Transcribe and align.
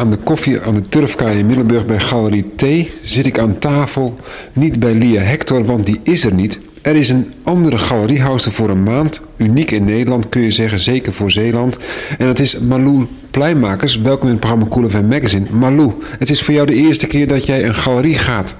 aan 0.00 0.10
de 0.10 0.16
koffie 0.16 0.60
aan 0.60 0.74
de 0.74 0.86
Turfkaai 0.86 1.38
in 1.38 1.46
Middelburg 1.46 1.86
bij 1.86 2.00
Galerie 2.00 2.54
T 2.56 2.64
zit 3.02 3.26
ik 3.26 3.38
aan 3.38 3.58
tafel. 3.58 4.16
Niet 4.52 4.78
bij 4.78 4.94
Lia 4.94 5.20
Hector, 5.20 5.64
want 5.64 5.86
die 5.86 6.00
is 6.02 6.24
er 6.24 6.34
niet. 6.34 6.60
Er 6.82 6.96
is 6.96 7.08
een 7.08 7.32
andere 7.42 7.78
galeriehouster 7.78 8.52
voor 8.52 8.70
een 8.70 8.82
maand. 8.82 9.20
Uniek 9.36 9.70
in 9.70 9.84
Nederland 9.84 10.28
kun 10.28 10.42
je 10.42 10.50
zeggen, 10.50 10.78
zeker 10.78 11.12
voor 11.12 11.30
Zeeland. 11.30 11.78
En 12.18 12.26
dat 12.26 12.38
is 12.38 12.58
Malou 12.58 13.06
Pleinmakers. 13.30 13.96
Welkom 13.96 14.26
in 14.26 14.30
het 14.32 14.40
programma 14.40 14.66
Cool 14.68 14.88
FM 14.88 15.06
Magazine. 15.06 15.46
Malou, 15.50 15.92
het 16.18 16.30
is 16.30 16.42
voor 16.42 16.54
jou 16.54 16.66
de 16.66 16.74
eerste 16.74 17.06
keer 17.06 17.28
dat 17.28 17.46
jij 17.46 17.64
een 17.64 17.74
galerie 17.74 18.18
gaat 18.18 18.54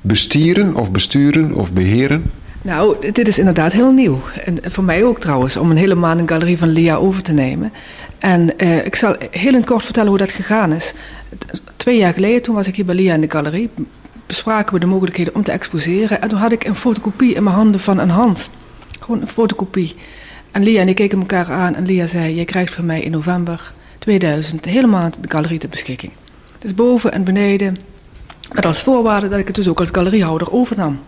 bestieren 0.00 0.74
of 0.74 0.90
besturen 0.90 1.54
of 1.54 1.72
beheren. 1.72 2.22
Nou, 2.66 3.12
dit 3.12 3.28
is 3.28 3.38
inderdaad 3.38 3.72
heel 3.72 3.92
nieuw. 3.92 4.20
En 4.44 4.58
voor 4.62 4.84
mij 4.84 5.04
ook 5.04 5.20
trouwens, 5.20 5.56
om 5.56 5.70
een 5.70 5.76
hele 5.76 5.94
maand 5.94 6.20
een 6.20 6.28
galerie 6.28 6.58
van 6.58 6.68
Lia 6.68 6.96
over 6.96 7.22
te 7.22 7.32
nemen. 7.32 7.72
En 8.18 8.58
eh, 8.58 8.86
ik 8.86 8.96
zal 8.96 9.16
heel 9.30 9.54
in 9.54 9.64
kort 9.64 9.84
vertellen 9.84 10.08
hoe 10.08 10.18
dat 10.18 10.30
gegaan 10.30 10.72
is. 10.72 10.92
Twee 11.76 11.98
jaar 11.98 12.12
geleden, 12.12 12.42
toen 12.42 12.54
was 12.54 12.66
ik 12.66 12.76
hier 12.76 12.84
bij 12.84 12.94
Lia 12.94 13.14
in 13.14 13.20
de 13.20 13.30
galerie, 13.30 13.70
bespraken 14.26 14.74
we 14.74 14.80
de 14.80 14.86
mogelijkheden 14.86 15.34
om 15.34 15.42
te 15.42 15.52
exposeren. 15.52 16.22
En 16.22 16.28
toen 16.28 16.38
had 16.38 16.52
ik 16.52 16.64
een 16.64 16.76
fotocopie 16.76 17.34
in 17.34 17.42
mijn 17.42 17.56
handen 17.56 17.80
van 17.80 17.98
een 17.98 18.10
hand. 18.10 18.48
Gewoon 19.00 19.20
een 19.20 19.28
fotocopie. 19.28 19.94
En 20.50 20.62
Lia 20.62 20.80
en 20.80 20.88
ik 20.88 20.94
keken 20.94 21.18
elkaar 21.18 21.50
aan 21.50 21.74
en 21.74 21.86
Lia 21.86 22.06
zei, 22.06 22.34
je 22.34 22.44
krijgt 22.44 22.74
van 22.74 22.86
mij 22.86 23.00
in 23.00 23.10
november 23.10 23.72
2000 23.98 24.64
helemaal 24.64 25.10
de 25.20 25.30
galerie 25.30 25.58
ter 25.58 25.68
beschikking. 25.68 26.12
Dus 26.58 26.74
boven 26.74 27.12
en 27.12 27.24
beneden, 27.24 27.76
met 28.52 28.66
als 28.66 28.82
voorwaarde 28.82 29.28
dat 29.28 29.38
ik 29.38 29.46
het 29.46 29.56
dus 29.56 29.68
ook 29.68 29.80
als 29.80 29.90
galeriehouder 29.92 30.52
overnam. 30.52 31.00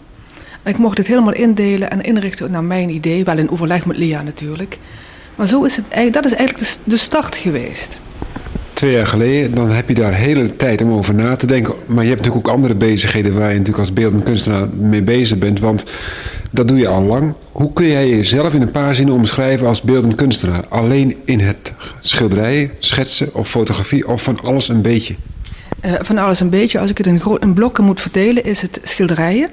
En 0.69 0.75
ik 0.75 0.81
mocht 0.81 0.99
het 0.99 1.07
helemaal 1.07 1.33
indelen 1.33 1.91
en 1.91 2.01
inrichten 2.01 2.51
naar 2.51 2.65
mijn 2.65 2.89
idee, 2.89 3.25
wel 3.25 3.39
in 3.39 3.51
overleg 3.51 3.87
met 3.87 3.97
Lia 3.97 4.23
natuurlijk. 4.23 4.79
Maar 5.35 5.47
zo 5.47 5.65
is 5.65 5.77
het 5.77 5.89
eigenlijk, 5.89 6.23
dat 6.23 6.33
is 6.33 6.39
eigenlijk 6.39 6.77
de 6.85 6.97
start 6.97 7.37
geweest. 7.37 8.01
Twee 8.73 8.93
jaar 8.93 9.07
geleden, 9.07 9.55
dan 9.55 9.71
heb 9.71 9.89
je 9.89 9.95
daar 9.95 10.13
hele 10.13 10.57
tijd 10.57 10.83
om 10.83 10.93
over 10.93 11.15
na 11.15 11.37
te 11.37 11.47
denken. 11.47 11.75
Maar 11.87 12.03
je 12.03 12.11
hebt 12.11 12.21
natuurlijk 12.21 12.49
ook 12.49 12.55
andere 12.55 12.75
bezigheden 12.75 13.35
waar 13.35 13.49
je 13.49 13.59
natuurlijk 13.59 13.79
als 13.79 13.93
beeldend 13.93 14.23
kunstenaar 14.23 14.69
mee 14.69 15.03
bezig 15.03 15.39
bent. 15.39 15.61
Want 15.61 15.85
dat 16.51 16.69
doe 16.69 16.79
je 16.79 16.89
al 16.89 17.03
lang. 17.03 17.35
Hoe 17.53 17.73
kun 17.73 17.87
jij 17.87 18.09
jezelf 18.09 18.55
in 18.55 18.63
een 18.63 18.71
paar 18.71 18.95
zinnen 18.95 19.15
omschrijven 19.15 19.67
als 19.67 19.83
beeldend 19.83 20.15
kunstenaar? 20.15 20.65
Alleen 20.69 21.17
in 21.25 21.41
het 21.41 21.75
schilderijen, 22.01 22.71
schetsen 22.79 23.35
of 23.35 23.49
fotografie 23.49 24.09
of 24.09 24.23
van 24.23 24.41
alles 24.41 24.69
een 24.69 24.83
beetje? 24.83 25.15
Uh, 25.85 25.93
van 26.01 26.19
alles 26.19 26.41
een 26.41 26.51
beetje. 26.51 26.79
Als 26.79 26.91
ik 26.91 26.99
het 26.99 27.07
in, 27.07 27.23
in 27.41 27.53
blokken 27.53 27.85
moet 27.85 28.01
verdelen, 28.01 28.45
is 28.45 28.63
het 28.63 28.81
schilderijen. 28.83 29.51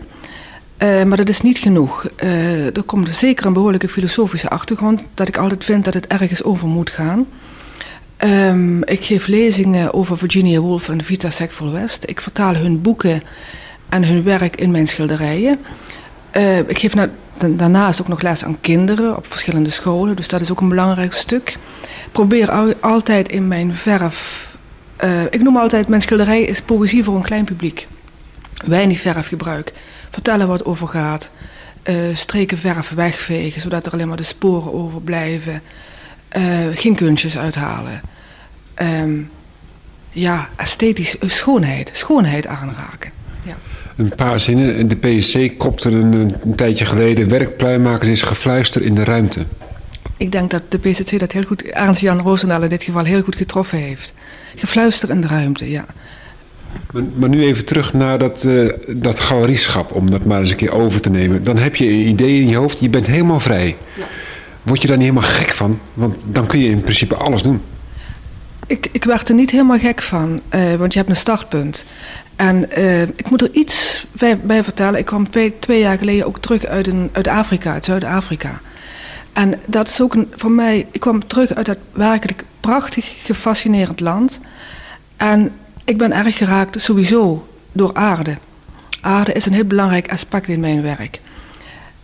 Uh, 0.84 1.04
maar 1.04 1.18
dat 1.18 1.30
is 1.30 1.42
niet 1.42 1.58
genoeg. 1.58 2.08
Uh, 2.24 2.66
er 2.66 2.84
komt 2.86 3.10
zeker 3.10 3.46
een 3.46 3.54
behoorlijke 3.54 3.90
filosofische 3.90 4.50
achtergrond 4.50 5.04
dat 5.14 5.28
ik 5.28 5.38
altijd 5.38 5.64
vind 5.64 5.86
dat 5.86 5.94
het 5.94 6.08
ergens 6.08 6.44
over 6.44 6.68
moet 6.68 6.90
gaan. 6.90 7.28
Um, 8.24 8.84
ik 8.84 9.06
geef 9.06 9.28
lezingen 9.28 9.94
over 9.94 10.18
Virginia 10.18 10.60
Woolf 10.60 10.90
en 10.90 11.04
Vita 11.04 11.30
Sackville 11.30 11.72
West. 11.72 12.04
Ik 12.08 12.22
vertaal 12.22 12.56
hun 12.56 12.82
boeken 12.82 13.24
en 13.90 14.04
hun 14.04 14.24
werk 14.24 14.56
in 14.56 14.72
mijn 14.72 14.88
schilderijen. 14.88 15.60
Uh, 16.38 16.58
ik 16.58 16.80
geef 16.80 16.96
na, 16.96 17.10
daarnaast 17.48 18.02
ook 18.02 18.08
nog 18.08 18.22
les 18.22 18.44
aan 18.44 18.58
kinderen 18.62 19.18
op 19.18 19.28
verschillende 19.28 19.70
scholen, 19.70 20.16
dus 20.16 20.28
dat 20.28 20.42
is 20.42 20.52
ook 20.52 20.62
een 20.62 20.70
belangrijk 20.70 21.14
stuk. 21.14 21.50
Ik 21.82 22.12
probeer 22.12 22.52
al, 22.52 22.74
altijd 22.80 23.30
in 23.30 23.48
mijn 23.48 23.74
verf. 23.74 24.58
ik 25.30 25.42
noem 25.42 25.58
altijd: 25.58 25.88
mijn 25.88 26.02
schilderij 26.02 26.42
is 26.42 26.62
poëzie 26.62 27.04
voor 27.04 27.16
een 27.16 27.22
klein 27.22 27.46
publiek. 27.46 27.88
Weinig 28.66 29.00
verfgebruik 29.00 29.74
vertellen 30.10 30.48
wat 30.48 30.66
over 30.66 30.88
gaat. 30.88 31.30
Uh, 31.84 31.96
streken 32.14 32.58
verf 32.58 32.90
wegvegen, 32.90 33.62
zodat 33.62 33.86
er 33.86 33.92
alleen 33.92 34.08
maar 34.08 34.18
de 34.18 34.24
sporen 34.24 34.74
overblijven. 34.74 35.62
Uh, 36.38 36.44
geen 36.74 36.96
kunstjes 36.96 37.38
uithalen. 37.38 38.02
Um, 38.82 39.30
ja, 40.12 40.50
esthetisch, 40.56 41.16
uh, 41.16 41.30
schoonheid. 41.30 41.90
Schoonheid 41.94 42.48
aanraken. 42.48 43.12
Ja. 43.44 43.56
Een 43.96 44.16
paar 44.16 44.40
zinnen. 44.40 44.88
De 44.88 44.96
PSC 44.96 45.58
kopte 45.58 45.90
een, 45.90 46.36
een 46.44 46.56
tijdje 46.56 46.86
geleden... 46.86 47.30
werkpluimakers 47.30 48.10
is 48.10 48.22
gefluister 48.22 48.82
in 48.82 48.96
de 48.96 49.04
ruimte. 49.04 49.46
Ik 50.18 50.32
denk 50.32 50.52
dat 50.52 50.62
de 50.70 50.78
PCC 50.78 51.20
dat 51.20 51.32
heel 51.32 51.44
goed... 51.44 51.64
Ernst-Jan 51.64 52.20
Roosendaal 52.20 52.64
in 52.64 52.70
dit 52.70 52.84
geval 52.84 53.04
heel 53.04 53.22
goed 53.22 53.36
getroffen 53.36 53.78
heeft. 53.78 54.14
Gefluister 54.56 55.10
in 55.10 55.22
de 55.22 55.28
ruimte, 55.28 55.70
ja. 55.70 55.86
Maar, 56.96 57.04
maar, 57.16 57.30
nu 57.30 57.44
even 57.44 57.66
terug 57.66 57.94
naar 57.94 58.18
dat, 58.18 58.44
uh, 58.44 58.74
dat 58.96 59.20
galerieskap, 59.20 59.92
om 59.92 60.12
dat 60.12 60.26
maar 60.26 60.40
eens 60.40 60.50
een 60.50 60.56
keer 60.56 60.72
over 60.72 61.02
te 61.02 61.10
nemen. 61.10 61.44
Dan 61.44 61.58
heb 61.58 61.76
je 61.76 61.86
een 61.86 62.08
idee 62.08 62.42
in 62.42 62.50
je 62.50 62.56
hoofd, 62.56 62.80
je 62.80 62.90
bent 62.90 63.08
helemaal 63.08 63.40
vrij. 63.40 63.76
Ja. 63.94 64.04
Word 64.62 64.82
je 64.82 64.88
daar 64.88 64.98
niet 64.98 65.08
helemaal 65.08 65.30
gek 65.30 65.50
van? 65.50 65.80
Want 65.94 66.24
dan 66.28 66.48
kun 66.48 66.60
je 66.60 66.70
in 66.70 66.82
principe 66.82 67.16
alles 67.16 67.44
doen. 67.44 67.62
Ik, 68.68 68.90
ik 68.92 69.04
werd 69.04 69.30
er 69.30 69.36
niet 69.36 69.52
helemaal 69.52 69.80
gek 69.80 70.02
van, 70.02 70.42
uh, 70.56 70.74
want 70.74 70.94
je 70.94 71.00
hebt 71.00 71.12
een 71.12 71.16
startpunt. 71.16 71.86
En 72.36 72.66
uh, 72.78 73.02
ik 73.02 73.30
moet 73.30 73.42
er 73.42 73.50
iets 73.52 74.06
bij, 74.12 74.40
bij, 74.40 74.64
vertellen. 74.64 75.00
Ik 75.00 75.06
kwam 75.06 75.30
twee 75.60 75.80
jaar 75.80 75.98
geleden 75.98 76.26
ook 76.26 76.40
terug 76.40 76.66
uit, 76.66 76.88
een, 76.88 77.10
uit 77.12 77.28
Afrika, 77.28 77.74
uit 77.74 77.86
Zuid-Afrika. 77.86 78.62
En 79.34 79.60
dat 79.66 79.88
is 79.88 80.02
ook 80.02 80.14
een, 80.14 80.34
voor 80.36 80.52
mij, 80.52 80.88
ik 80.92 81.00
kwam 81.00 81.28
terug 81.28 81.56
uit 81.56 81.66
dat 81.66 81.78
werkelijk 81.92 82.44
prachtig, 82.60 83.14
gefascinerend 83.24 84.00
land. 84.00 84.40
En 85.18 85.52
ik 85.86 85.98
ben 85.98 86.12
erg 86.12 86.38
geraakt 86.38 86.82
sowieso 86.82 87.48
door 87.72 87.94
aarde. 87.94 88.38
Aarde 89.02 89.34
is 89.34 89.46
een 89.46 89.54
heel 89.54 89.66
belangrijk 89.66 90.12
aspect 90.12 90.48
in 90.48 90.60
mijn 90.60 90.82
werk. 90.82 91.20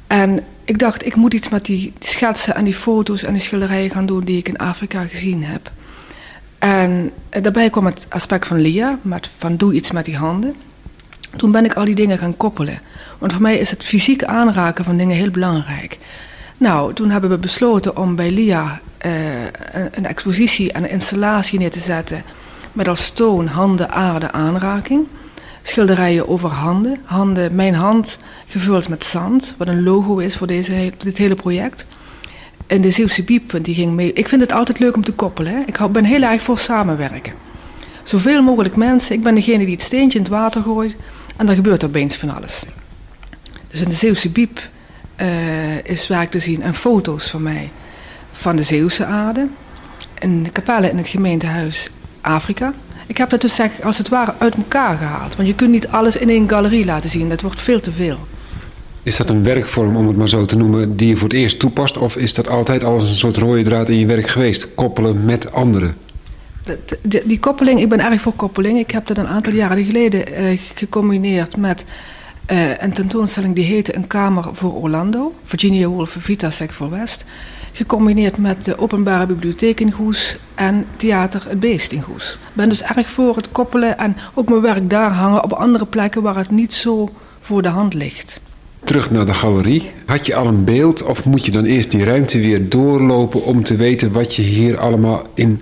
En 0.08 0.44
ik 0.64 0.80
dacht, 0.80 1.06
ik 1.06 1.16
moet 1.16 1.34
iets 1.34 1.50
met 1.50 1.66
die 1.66 1.94
schetsen 2.00 2.56
en 2.56 2.64
die 2.64 2.74
foto's 2.74 3.24
en 3.24 3.34
die 3.34 3.42
schilderijen 3.42 3.90
gaan 3.90 4.06
doen 4.06 4.24
die 4.24 4.38
ik 4.38 4.48
in 4.48 4.58
Afrika 4.58 5.04
gezien 5.04 5.44
heb. 5.44 5.72
En 6.60 7.12
daarbij 7.30 7.70
kwam 7.70 7.86
het 7.86 8.06
aspect 8.10 8.48
van 8.48 8.60
Lia, 8.60 9.00
met 9.02 9.30
van 9.38 9.58
doe 9.58 9.74
iets 9.74 9.92
met 9.92 10.06
die 10.06 10.18
handen. 10.18 10.56
Toen 11.36 11.52
ben 11.52 11.66
ik 11.66 11.74
al 11.74 11.86
die 11.86 11.96
dingen 11.96 12.18
gaan 12.18 12.38
koppelen. 12.38 12.80
Want 13.18 13.32
voor 13.32 13.42
mij 13.42 13.58
is 13.58 13.70
het 13.70 13.84
fysiek 13.84 14.24
aanraken 14.24 14.86
van 14.86 14.98
dingen 14.98 15.16
heel 15.16 15.32
belangrijk. 15.32 15.98
Nou, 16.58 16.94
toen 16.94 17.10
hebben 17.10 17.30
we 17.30 17.38
besloten 17.38 17.98
om 17.98 18.16
bij 18.16 18.32
Lia 18.32 18.80
uh, 19.06 19.12
een 19.92 20.06
expositie 20.06 20.72
en 20.72 20.84
een 20.84 20.90
installatie 20.90 21.60
neer 21.60 21.72
te 21.72 21.80
zetten 21.80 22.24
met 22.74 22.88
als 22.88 23.10
toon 23.10 23.48
handen, 23.48 23.92
aarde, 23.92 24.32
aanraking. 24.32 25.08
Schilderijen 25.62 26.28
over 26.28 26.50
handen. 26.50 26.98
handen. 27.04 27.56
Mijn 27.56 27.74
hand 27.74 28.18
gevuld 28.48 28.90
met 28.90 29.04
zand, 29.04 29.56
wat 29.58 29.68
een 29.68 29.84
logo 29.84 30.18
is 30.18 30.38
voor 30.38 30.48
deze, 30.48 30.92
dit 30.98 31.18
hele 31.18 31.36
project. 31.36 31.86
En 32.68 32.82
de 32.82 32.90
Zeeuwse 32.90 33.24
Biep, 33.24 33.60
die 33.62 33.76
ging 33.76 33.94
mee. 33.94 34.14
Ik 34.14 34.28
vind 34.28 34.42
het 34.42 34.52
altijd 34.52 34.80
leuk 34.80 34.96
om 34.96 35.04
te 35.04 35.14
koppelen. 35.14 35.52
Hè. 35.52 35.60
Ik 35.66 35.78
ben 35.92 36.04
heel 36.04 36.22
erg 36.22 36.42
voor 36.44 36.58
samenwerken. 36.58 37.34
Zoveel 38.04 38.44
mogelijk 38.44 38.76
mensen. 38.76 39.16
Ik 39.16 39.24
ben 39.24 39.36
degene 39.36 39.66
die 39.66 39.74
het 39.74 39.82
steentje 39.82 40.18
in 40.18 40.24
het 40.24 40.34
water 40.34 40.62
gooit. 40.62 40.96
En 41.38 41.46
dan 41.46 41.56
gebeurt 41.56 41.82
er 41.82 41.88
opeens 41.88 42.16
van 42.16 42.36
alles. 42.36 42.64
Dus 43.68 43.82
in 43.82 43.90
de 43.90 43.96
Zeeuwse 43.96 44.30
Biep 44.30 44.70
uh, 45.22 45.28
is 45.84 46.08
werk 46.08 46.32
te 46.32 46.40
zien 46.40 46.62
en 46.62 46.74
foto's 46.74 47.30
van 47.30 47.42
mij 47.42 47.72
van 48.32 48.56
de 48.56 48.64
Zeeuwse 48.64 49.06
aarde. 49.06 49.48
En 50.14 50.44
de 50.44 50.50
kapellen 50.50 50.90
in 50.90 50.98
het 50.98 51.08
gemeentehuis 51.08 51.90
Afrika. 52.22 52.74
Ik 53.08 53.18
heb 53.18 53.30
dat 53.30 53.42
dus 53.42 53.56
zeg, 53.56 53.82
als 53.84 53.98
het 53.98 54.10
ware 54.10 54.34
uit 54.38 54.56
elkaar 54.56 54.98
gehaald. 54.98 55.36
Want 55.36 55.48
je 55.48 55.56
kunt 55.56 55.72
niet 55.72 55.88
alles 55.88 56.18
in 56.18 56.30
één 56.30 56.50
galerie 56.50 56.86
laten 56.86 57.10
zien. 57.10 57.30
Dat 57.30 57.42
wordt 57.42 57.62
veel 57.62 57.80
te 57.80 57.92
veel. 57.92 58.18
Is 59.04 59.18
dat 59.18 59.30
een 59.30 59.44
werkvorm, 59.44 59.96
om 59.96 60.08
het 60.08 60.18
maar 60.18 60.30
zo 60.30 60.46
te 60.46 60.58
noemen, 60.58 60.96
die 60.96 61.08
je 61.08 61.16
voor 61.16 61.28
het 61.28 61.38
eerst 61.38 61.60
toepast? 61.60 61.98
Of 61.98 62.18
is 62.18 62.34
dat 62.34 62.50
altijd 62.50 62.84
als 62.84 63.10
een 63.10 63.16
soort 63.16 63.38
rode 63.38 63.62
draad 63.62 63.90
in 63.90 63.98
je 63.98 64.06
werk 64.06 64.28
geweest? 64.28 64.68
Koppelen 64.76 65.26
met 65.26 65.52
anderen? 65.52 65.96
De, 67.02 67.24
die 67.26 67.40
koppeling, 67.40 67.80
ik 67.80 67.90
ben 67.90 68.00
erg 68.00 68.22
voor 68.22 68.34
koppeling. 68.34 68.80
Ik 68.80 68.92
heb 68.92 69.08
dat 69.08 69.18
een 69.18 69.28
aantal 69.28 69.54
jaren 69.54 69.86
geleden 69.86 70.24
uh, 70.30 70.60
gecombineerd 70.74 71.58
met 71.58 71.86
uh, 72.52 72.78
een 72.78 72.94
tentoonstelling 72.94 73.56
die 73.56 73.66
heette 73.66 73.96
Een 73.96 74.08
Kamer 74.08 74.50
voor 74.54 74.74
Orlando. 74.74 75.34
Virginia 75.44 75.88
Woolf, 75.88 76.16
Vita 76.20 76.50
Sec 76.50 76.72
voor 76.72 76.90
West 76.90 77.26
gecombineerd 77.72 78.38
met 78.38 78.66
de 78.66 78.78
openbare 78.78 79.26
bibliotheek 79.26 79.80
in 79.80 79.92
Goes 79.92 80.38
en 80.56 80.86
theater 80.98 81.46
Het 81.48 81.60
Beest 81.60 81.92
in 81.92 82.02
Goes. 82.02 82.34
Ik 82.34 82.40
ben 82.54 82.70
dus 82.70 82.84
erg 82.84 83.10
voor 83.10 83.36
het 83.36 83.52
koppelen 83.52 83.98
en 83.98 84.18
ook 84.34 84.50
mijn 84.50 84.62
werk 84.62 84.90
daar 84.90 85.12
hangen 85.12 85.44
op 85.44 85.54
andere 85.54 85.86
plekken 85.86 86.22
waar 86.22 86.36
het 86.36 86.52
niet 86.52 86.74
zo 86.74 87.10
voor 87.42 87.62
de 87.62 87.68
hand 87.68 87.94
ligt. 87.94 88.42
Terug 88.84 89.12
naar 89.12 89.26
de 89.26 89.34
galerie. 89.34 89.92
Had 90.06 90.26
je 90.26 90.36
al 90.36 90.48
een 90.48 90.64
beeld 90.64 91.04
of 91.04 91.26
moet 91.26 91.46
je 91.46 91.52
dan 91.52 91.64
eerst 91.66 91.92
die 91.92 92.04
ruimte 92.04 92.40
weer 92.40 92.70
doorlopen 92.70 93.44
om 93.44 93.64
te 93.64 93.76
weten 93.76 94.12
wat 94.12 94.36
je 94.36 94.42
hier 94.42 94.78
allemaal 94.78 95.22
in 95.34 95.62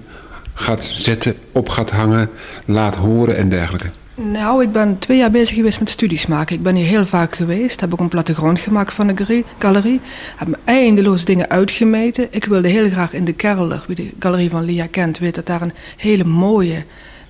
gaat 0.54 0.84
zetten, 0.84 1.36
op 1.52 1.70
gaat 1.70 1.92
hangen, 1.92 2.30
laat 2.66 2.96
horen 2.96 3.38
en 3.38 3.50
dergelijke? 3.50 3.90
Nou, 4.24 4.64
ik 4.64 4.72
ben 4.72 5.00
twee 5.00 5.18
jaar 5.18 5.32
bezig 5.32 5.56
geweest 5.56 5.80
met 5.80 5.90
studies 5.90 6.26
maken. 6.26 6.56
Ik 6.56 6.64
ben 6.64 6.76
hier 6.76 6.88
heel 6.88 7.06
vaak 7.06 7.36
geweest. 7.36 7.80
Heb 7.80 7.94
ook 7.94 8.00
een 8.00 8.08
plattegrond 8.08 8.60
gemaakt 8.60 8.94
van 8.94 9.08
de 9.08 9.44
galerie. 9.58 10.02
Heb 10.36 10.48
me 10.48 10.58
eindeloos 10.64 11.26
dingen 11.26 11.50
uitgemeten. 11.50 12.28
Ik 12.30 12.46
wilde 12.46 12.68
heel 12.68 12.90
graag 12.90 13.14
in 13.14 13.26
de 13.26 13.34
kelder, 13.34 13.84
wie 13.88 13.96
de 13.96 14.12
galerie 14.20 14.50
van 14.50 14.64
Lia 14.64 14.88
kent, 14.92 15.18
weet 15.18 15.36
dat 15.36 15.46
daar 15.46 15.62
een 15.62 15.74
hele 15.98 16.24
mooie 16.24 16.84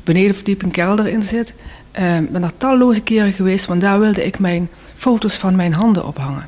benedenverdieping 0.03 0.71
kelder 0.71 1.07
in 1.07 1.23
zit. 1.23 1.53
Ik 1.91 1.99
uh, 1.99 2.17
ben 2.31 2.41
daar 2.41 2.57
talloze 2.57 3.01
keren 3.01 3.33
geweest, 3.33 3.65
want 3.65 3.81
daar 3.81 3.99
wilde 3.99 4.25
ik 4.25 4.39
mijn 4.39 4.69
foto's 4.95 5.35
van 5.35 5.55
mijn 5.55 5.73
handen 5.73 6.07
ophangen. 6.07 6.47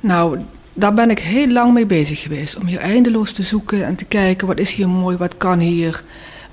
Nou, 0.00 0.38
daar 0.72 0.94
ben 0.94 1.10
ik 1.10 1.18
heel 1.18 1.48
lang 1.48 1.72
mee 1.72 1.86
bezig 1.86 2.20
geweest. 2.22 2.56
Om 2.56 2.66
hier 2.66 2.80
eindeloos 2.80 3.32
te 3.32 3.42
zoeken 3.42 3.86
en 3.86 3.94
te 3.94 4.04
kijken 4.04 4.46
wat 4.46 4.58
is 4.58 4.72
hier 4.72 4.88
mooi, 4.88 5.16
wat 5.16 5.36
kan 5.36 5.58
hier 5.58 6.02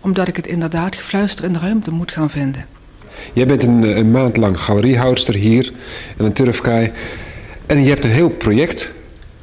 Omdat 0.02 0.28
ik 0.28 0.36
het 0.36 0.48
inderdaad 0.48 0.96
gefluister 0.96 1.46
in 1.46 1.54
de 1.54 1.60
ruimte 1.60 1.92
moet 1.92 2.12
gaan 2.12 2.30
vinden. 2.30 2.66
Jij 3.34 3.46
bent 3.46 3.64
een, 3.64 3.98
een 3.98 4.12
maand 4.12 4.38
lang 4.38 4.60
galeriehoudster 4.60 5.34
hier 5.34 5.72
in 6.18 6.26
een 6.26 6.34
Turfkaai. 6.34 6.92
En 7.66 7.84
je 7.84 7.90
hebt 7.90 8.04
een 8.04 8.12
heel 8.12 8.30
project 8.30 8.94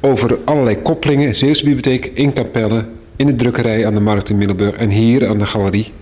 over 0.01 0.37
allerlei 0.43 0.81
koppelingen. 0.81 1.35
Zeeuwse 1.35 1.63
Bibliotheek, 1.63 2.11
in 2.13 2.33
Capelle, 2.33 2.85
in 3.15 3.25
de 3.25 3.35
drukkerij 3.35 3.85
aan 3.85 3.93
de 3.93 3.99
Markt 3.99 4.29
in 4.29 4.37
Middelburg 4.37 4.75
en 4.75 4.89
hier 4.89 5.27
aan 5.27 5.37
de 5.37 5.45
galerie. 5.45 5.93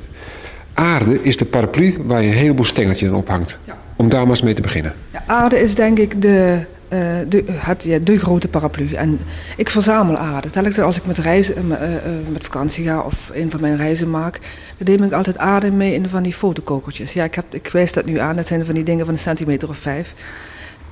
Aarde 0.74 1.20
is 1.22 1.38
de 1.38 1.46
paraplu 1.46 1.96
waar 2.06 2.22
je 2.22 2.28
een 2.28 2.34
heleboel 2.34 2.66
stengeltjes 2.66 3.10
aan 3.10 3.16
ophangt. 3.16 3.58
Ja. 3.66 3.78
Om 3.96 4.10
daar 4.10 4.22
maar 4.22 4.30
eens 4.30 4.42
mee 4.42 4.54
te 4.54 4.62
beginnen. 4.62 4.94
Ja, 5.12 5.24
aarde 5.28 5.60
is 5.60 5.76
denk 5.76 6.00
ik 6.00 6.22
de, 6.22 6.60
uh, 6.94 7.00
de, 7.28 7.44
ja, 7.80 8.00
de 8.00 8.18
grote 8.18 8.48
paraplu. 8.48 8.94
En 8.94 9.20
ik 9.58 9.70
verzamel 9.70 10.18
aarde. 10.18 10.50
Telkens 10.50 10.80
als 10.80 10.98
ik 10.98 11.06
met, 11.06 11.18
reizen, 11.18 11.66
uh, 11.66 11.72
uh, 11.72 11.98
met 12.30 12.44
vakantie 12.44 12.86
ga 12.86 13.02
of 13.02 13.32
een 13.34 13.52
van 13.52 13.62
mijn 13.62 13.78
reizen 13.78 14.10
maak, 14.10 14.40
dan 14.78 14.96
neem 14.96 15.04
ik 15.04 15.12
altijd 15.12 15.38
aarde 15.38 15.72
mee 15.72 15.94
in 15.94 16.10
van 16.10 16.24
die 16.24 16.34
fotokokertjes. 16.34 17.14
Ja, 17.14 17.24
ik, 17.24 17.36
heb, 17.36 17.56
ik 17.56 17.68
wijs 17.68 17.94
dat 17.94 18.06
nu 18.06 18.18
aan. 18.18 18.36
Dat 18.36 18.48
zijn 18.48 18.66
van 18.66 18.76
die 18.76 18.84
dingen 18.84 19.06
van 19.06 19.14
een 19.14 19.20
centimeter 19.20 19.70
of 19.70 19.78
vijf. 19.78 20.14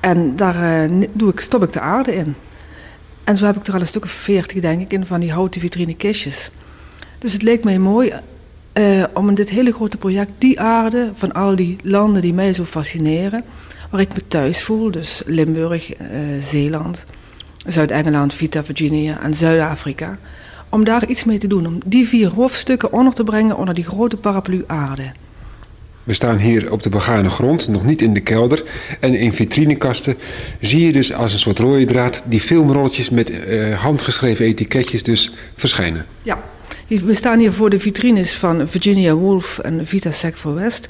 En 0.00 0.36
daar 0.36 0.88
doe 1.12 1.30
ik, 1.30 1.40
stop 1.40 1.62
ik 1.62 1.72
de 1.72 1.80
aarde 1.80 2.14
in. 2.14 2.34
En 3.24 3.36
zo 3.36 3.44
heb 3.44 3.56
ik 3.56 3.66
er 3.66 3.74
al 3.74 3.80
een 3.80 3.86
stuk 3.86 4.04
of 4.04 4.10
veertig, 4.10 4.60
denk 4.60 4.80
ik, 4.80 4.92
in 4.92 5.06
van 5.06 5.20
die 5.20 5.32
houten 5.32 5.60
vitrine 5.60 5.96
kistjes. 5.96 6.50
Dus 7.18 7.32
het 7.32 7.42
leek 7.42 7.64
mij 7.64 7.78
mooi 7.78 8.12
om 9.12 9.28
in 9.28 9.34
dit 9.34 9.50
hele 9.50 9.72
grote 9.72 9.96
project 9.96 10.30
die 10.38 10.60
aarde 10.60 11.10
van 11.14 11.32
al 11.32 11.56
die 11.56 11.76
landen 11.82 12.22
die 12.22 12.34
mij 12.34 12.52
zo 12.52 12.64
fascineren, 12.64 13.44
waar 13.92 14.00
ik 14.00 14.14
me 14.14 14.22
thuis 14.28 14.62
voel, 14.62 14.90
dus 14.90 15.22
Limburg, 15.26 16.00
uh, 16.00 16.06
Zeeland, 16.40 17.06
Zuid-Engeland, 17.66 18.34
Vita, 18.34 18.64
Virginia 18.64 19.20
en 19.22 19.34
Zuid-Afrika, 19.34 20.18
om 20.68 20.84
daar 20.84 21.06
iets 21.06 21.24
mee 21.24 21.38
te 21.38 21.46
doen, 21.46 21.66
om 21.66 21.78
die 21.86 22.08
vier 22.08 22.28
hoofdstukken 22.28 22.92
onder 22.92 23.14
te 23.14 23.24
brengen 23.24 23.56
onder 23.56 23.74
die 23.74 23.84
grote 23.84 24.16
paraplu 24.16 24.64
aarde. 24.66 25.12
We 26.04 26.14
staan 26.14 26.38
hier 26.38 26.72
op 26.72 26.82
de 26.82 26.88
begane 26.88 27.30
grond, 27.30 27.68
nog 27.68 27.84
niet 27.84 28.02
in 28.02 28.14
de 28.14 28.20
kelder. 28.20 28.62
En 29.00 29.14
in 29.14 29.32
vitrinekasten 29.32 30.16
zie 30.60 30.86
je 30.86 30.92
dus 30.92 31.12
als 31.12 31.32
een 31.32 31.38
soort 31.38 31.58
rode 31.58 31.84
draad 31.84 32.22
die 32.26 32.40
filmrolletjes 32.40 33.10
met 33.10 33.30
uh, 33.30 33.80
handgeschreven 33.80 34.44
etiketjes 34.44 35.02
dus 35.02 35.32
verschijnen. 35.56 36.06
Ja, 36.22 36.42
we 36.86 37.14
staan 37.14 37.38
hier 37.38 37.52
voor 37.52 37.70
de 37.70 37.80
vitrines 37.80 38.34
van 38.34 38.68
Virginia 38.68 39.14
Woolf 39.14 39.58
en 39.58 39.86
Vita 39.86 40.10
Sackville 40.10 40.54
West. 40.54 40.88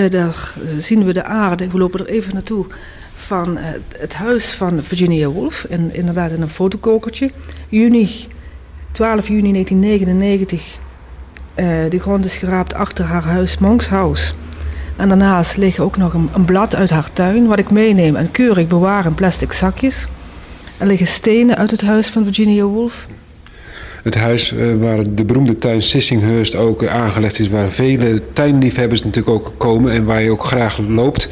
Uh, 0.00 0.10
daar 0.10 0.52
zien 0.78 1.04
we 1.04 1.12
de 1.12 1.24
aarde, 1.24 1.68
we 1.68 1.78
lopen 1.78 2.00
er 2.00 2.06
even 2.06 2.34
naartoe, 2.34 2.66
van 3.16 3.58
uh, 3.58 3.64
het 3.98 4.14
huis 4.14 4.50
van 4.52 4.82
Virginia 4.82 5.28
Woolf. 5.28 5.66
Inderdaad 5.92 6.30
in 6.30 6.42
een 6.42 6.48
fotokokertje. 6.48 7.30
Juni, 7.68 8.26
12 8.92 9.28
juni 9.28 9.52
1999 9.52 10.78
uh, 11.56 11.90
de 11.90 11.98
grond 11.98 12.24
is 12.24 12.36
geraapt 12.36 12.74
achter 12.74 13.04
haar 13.04 13.22
huis, 13.22 13.58
Monks 13.58 13.88
House. 13.88 14.32
En 14.96 15.08
daarnaast 15.08 15.56
ligt 15.56 15.80
ook 15.80 15.96
nog 15.96 16.14
een, 16.14 16.28
een, 16.34 16.44
blad 16.44 16.74
uit 16.74 16.90
haar 16.90 17.12
tuin, 17.12 17.46
wat 17.46 17.58
ik 17.58 17.70
meeneem 17.70 18.16
en 18.16 18.30
keurig 18.30 18.66
bewaar 18.66 19.06
in 19.06 19.14
plastic 19.14 19.52
zakjes. 19.52 20.06
Er 20.78 20.86
liggen 20.86 21.06
stenen 21.06 21.56
uit 21.56 21.70
het 21.70 21.80
huis 21.80 22.08
van 22.08 22.24
Virginia 22.24 22.64
Woolf 22.64 23.06
het 24.06 24.14
huis 24.14 24.52
uh, 24.52 24.74
waar 24.80 25.14
de 25.14 25.24
beroemde 25.24 25.56
tuin 25.56 25.82
Sissinghurst 25.82 26.54
ook 26.54 26.82
uh, 26.82 26.94
aangelegd 26.94 27.38
is, 27.38 27.48
waar 27.48 27.70
vele 27.70 28.22
tuinliefhebbers 28.32 29.04
natuurlijk 29.04 29.34
ook 29.36 29.52
komen 29.56 29.92
en 29.92 30.04
waar 30.04 30.22
je 30.22 30.30
ook 30.30 30.44
graag 30.44 30.78
loopt. 30.78 31.28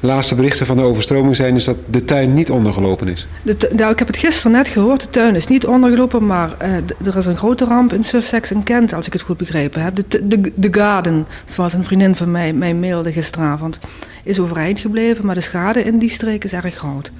De 0.00 0.06
laatste 0.06 0.34
berichten 0.34 0.66
van 0.66 0.76
de 0.76 0.82
overstroming 0.82 1.36
zijn 1.36 1.56
is 1.56 1.64
dat 1.64 1.76
de 1.90 2.04
tuin 2.04 2.34
niet 2.34 2.50
ondergelopen 2.50 3.08
is. 3.08 3.26
De 3.42 3.70
nou, 3.76 3.92
ik 3.92 3.98
heb 3.98 4.06
het 4.06 4.16
gisteren 4.16 4.52
net 4.52 4.68
gehoord, 4.68 5.00
de 5.00 5.10
tuin 5.10 5.34
is 5.34 5.46
niet 5.46 5.66
ondergelopen, 5.66 6.26
maar 6.26 6.56
uh, 6.62 7.06
er 7.06 7.16
is 7.16 7.26
een 7.26 7.36
grote 7.36 7.64
ramp 7.64 7.92
in 7.92 8.04
Sussex 8.04 8.50
en 8.50 8.62
Kent, 8.62 8.92
als 8.92 9.06
ik 9.06 9.12
het 9.12 9.22
goed 9.22 9.36
begrepen 9.36 9.82
heb. 9.82 9.94
De, 9.96 10.26
de, 10.26 10.52
de 10.54 10.68
garden, 10.70 11.26
zoals 11.44 11.72
een 11.72 11.84
vriendin 11.84 12.14
van 12.14 12.30
mij 12.30 12.52
mij 12.52 12.74
mailde 12.74 13.12
gisteravond, 13.12 13.78
is 14.24 14.40
overeind 14.40 14.78
gebleven, 14.78 15.26
maar 15.26 15.34
de 15.34 15.40
schade 15.40 15.84
in 15.84 15.98
die 15.98 16.10
streek 16.10 16.44
is 16.44 16.52
erg 16.52 16.74
groot. 16.74 17.10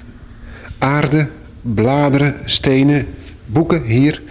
Aarde, 0.79 1.29
bladeren, 1.63 2.35
stenen, 2.45 3.07
boeken 3.47 3.83
hier. 3.83 4.23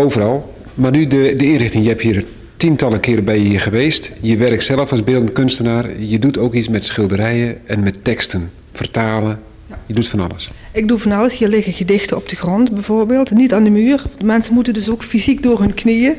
Overal. 0.00 0.54
Maar 0.74 0.90
nu 0.90 1.06
de, 1.06 1.34
de 1.36 1.44
inrichting. 1.44 1.82
Je 1.82 1.88
hebt 1.88 2.02
hier 2.02 2.24
tientallen 2.56 3.00
keren 3.00 3.24
bij 3.24 3.38
je 3.38 3.48
hier 3.48 3.60
geweest. 3.60 4.12
Je 4.20 4.36
werkt 4.36 4.64
zelf 4.64 4.90
als 4.90 5.04
beeldend 5.04 5.32
kunstenaar. 5.32 6.00
Je 6.00 6.18
doet 6.18 6.38
ook 6.38 6.54
iets 6.54 6.68
met 6.68 6.84
schilderijen 6.84 7.66
en 7.66 7.82
met 7.82 8.04
teksten. 8.04 8.50
Vertalen. 8.72 9.40
Je 9.86 9.94
doet 9.94 10.08
van 10.08 10.20
alles. 10.20 10.50
Ik 10.72 10.88
doe 10.88 10.98
van 10.98 11.12
alles. 11.12 11.38
Hier 11.38 11.48
liggen 11.48 11.72
gedichten 11.72 12.16
op 12.16 12.28
de 12.28 12.36
grond 12.36 12.72
bijvoorbeeld. 12.72 13.30
Niet 13.30 13.54
aan 13.54 13.64
de 13.64 13.70
muur. 13.70 14.04
Mensen 14.24 14.54
moeten 14.54 14.72
dus 14.72 14.90
ook 14.90 15.02
fysiek 15.02 15.42
door 15.42 15.60
hun 15.60 15.74
knieën. 15.74 16.14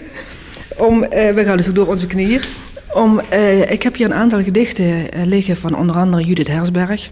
Om, 0.77 1.03
eh, 1.03 1.33
we 1.33 1.43
gaan 1.43 1.57
dus 1.57 1.69
ook 1.69 1.75
door 1.75 1.87
onze 1.87 2.07
knieën. 2.07 2.41
Om, 2.93 3.19
eh, 3.29 3.71
ik 3.71 3.83
heb 3.83 3.95
hier 3.95 4.05
een 4.05 4.13
aantal 4.13 4.43
gedichten 4.43 5.11
eh, 5.11 5.25
liggen 5.25 5.57
van 5.57 5.75
onder 5.75 5.95
andere 5.95 6.23
Judith 6.23 6.47
Hersberg. 6.47 7.09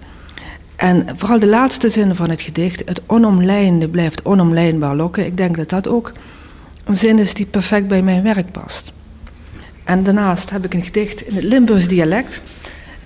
En 0.76 1.08
vooral 1.16 1.40
de 1.40 1.48
laatste 1.48 1.90
zin 1.90 2.16
van 2.16 2.30
het 2.30 2.42
gedicht, 2.42 2.82
het 2.86 3.02
onomlijnde 3.06 3.88
blijft 3.88 4.26
onomlijnbaar 4.26 4.96
lokken. 4.96 5.26
Ik 5.26 5.38
denk 5.38 5.56
dat 5.56 5.70
dat 5.70 5.88
ook 5.88 6.12
een 6.90 6.98
zin 6.98 7.20
is 7.20 7.34
die 7.34 7.46
perfect 7.46 7.88
bij 7.88 8.02
mijn 8.02 8.24
werk 8.24 8.52
past. 8.52 8.92
En 9.84 10.04
daarnaast 10.04 10.50
heb 10.50 10.66
ik 10.66 10.74
een 10.74 10.84
gedicht 10.84 11.22
in 11.22 11.36
het 11.36 11.44
Limburgs 11.44 11.88
dialect. 11.88 12.42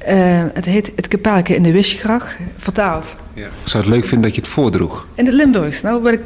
Uh, 0.10 0.44
het 0.54 0.66
heet 0.66 0.92
Het 0.96 1.08
kapelke 1.08 1.56
in 1.56 1.64
de 1.64 1.72
Wisjegrag, 1.72 2.36
vertaald. 2.58 3.16
Ja. 3.34 3.46
Ik 3.46 3.68
zou 3.68 3.84
het 3.84 3.94
leuk 3.94 4.06
vinden 4.06 4.22
dat 4.22 4.36
je 4.36 4.42
het 4.42 4.50
voordroeg. 4.50 5.08
In 5.16 5.26
het 5.26 5.34
Limburgs. 5.34 5.82
Nou, 5.82 6.04
wil 6.04 6.14
ik... 6.14 6.22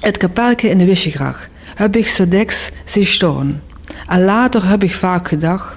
Het 0.00 0.16
kapelke 0.16 0.68
in 0.68 0.78
de 0.78 0.84
Wisjegrag 0.84 1.48
heb 1.74 1.96
ik 1.96 2.08
zo 2.08 2.28
deks 2.28 2.70
zien 2.84 3.06
staan. 3.06 3.62
En 4.08 4.24
later 4.24 4.68
heb 4.68 4.82
ik 4.82 4.94
vaak 4.94 5.28
gedacht, 5.28 5.76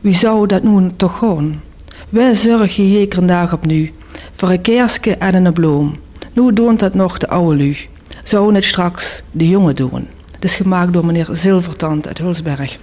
wie 0.00 0.14
zou 0.14 0.46
dat 0.46 0.62
nu 0.62 0.90
toch 0.96 1.18
gewoon? 1.18 1.60
Wij 2.08 2.34
zorgen 2.34 2.90
jekeren 2.90 3.26
dag 3.26 3.52
op 3.52 3.66
nu, 3.66 3.92
voor 4.34 4.50
een 4.50 4.60
keerske 4.60 5.16
en 5.16 5.44
een 5.44 5.52
bloem. 5.52 5.94
Nu 6.32 6.52
doet 6.52 6.78
dat 6.78 6.94
nog 6.94 7.18
de 7.18 7.28
oude 7.28 7.56
lu. 7.56 7.76
Zou 8.24 8.54
het 8.54 8.64
straks 8.64 9.22
de 9.30 9.48
jongen 9.48 9.76
doen. 9.76 10.08
Het 10.36 10.44
is 10.44 10.56
gemaakt 10.56 10.92
door 10.92 11.06
meneer 11.06 11.28
Zilvertand 11.32 12.06
uit 12.06 12.18
Hulsberg. 12.18 12.78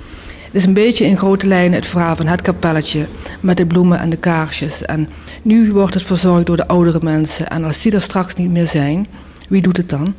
Het 0.46 0.62
is 0.62 0.66
een 0.66 0.74
beetje 0.74 1.06
in 1.06 1.18
grote 1.18 1.48
lijnen 1.48 1.74
het 1.74 1.86
verhaal 1.86 2.16
van 2.16 2.28
het 2.28 2.42
kapelletje 2.42 3.08
met 3.40 3.58
de 3.58 3.66
bloemen 3.66 4.00
en 4.00 4.10
de 4.10 4.18
kaarsjes. 4.18 4.86
En 4.86 5.10
nu 5.42 5.72
wordt 5.72 5.94
het 5.94 6.04
verzorgd 6.04 6.46
door 6.46 6.56
de 6.56 6.68
oudere 6.68 7.00
mensen. 7.02 7.50
En 7.50 7.64
als 7.64 7.82
die 7.82 7.92
er 7.92 8.02
straks 8.02 8.36
niet 8.36 8.52
meer 8.52 8.68
zijn, 8.68 9.08
wie 9.50 9.62
doet 9.62 9.78
het 9.78 9.90
dan? 9.90 10.14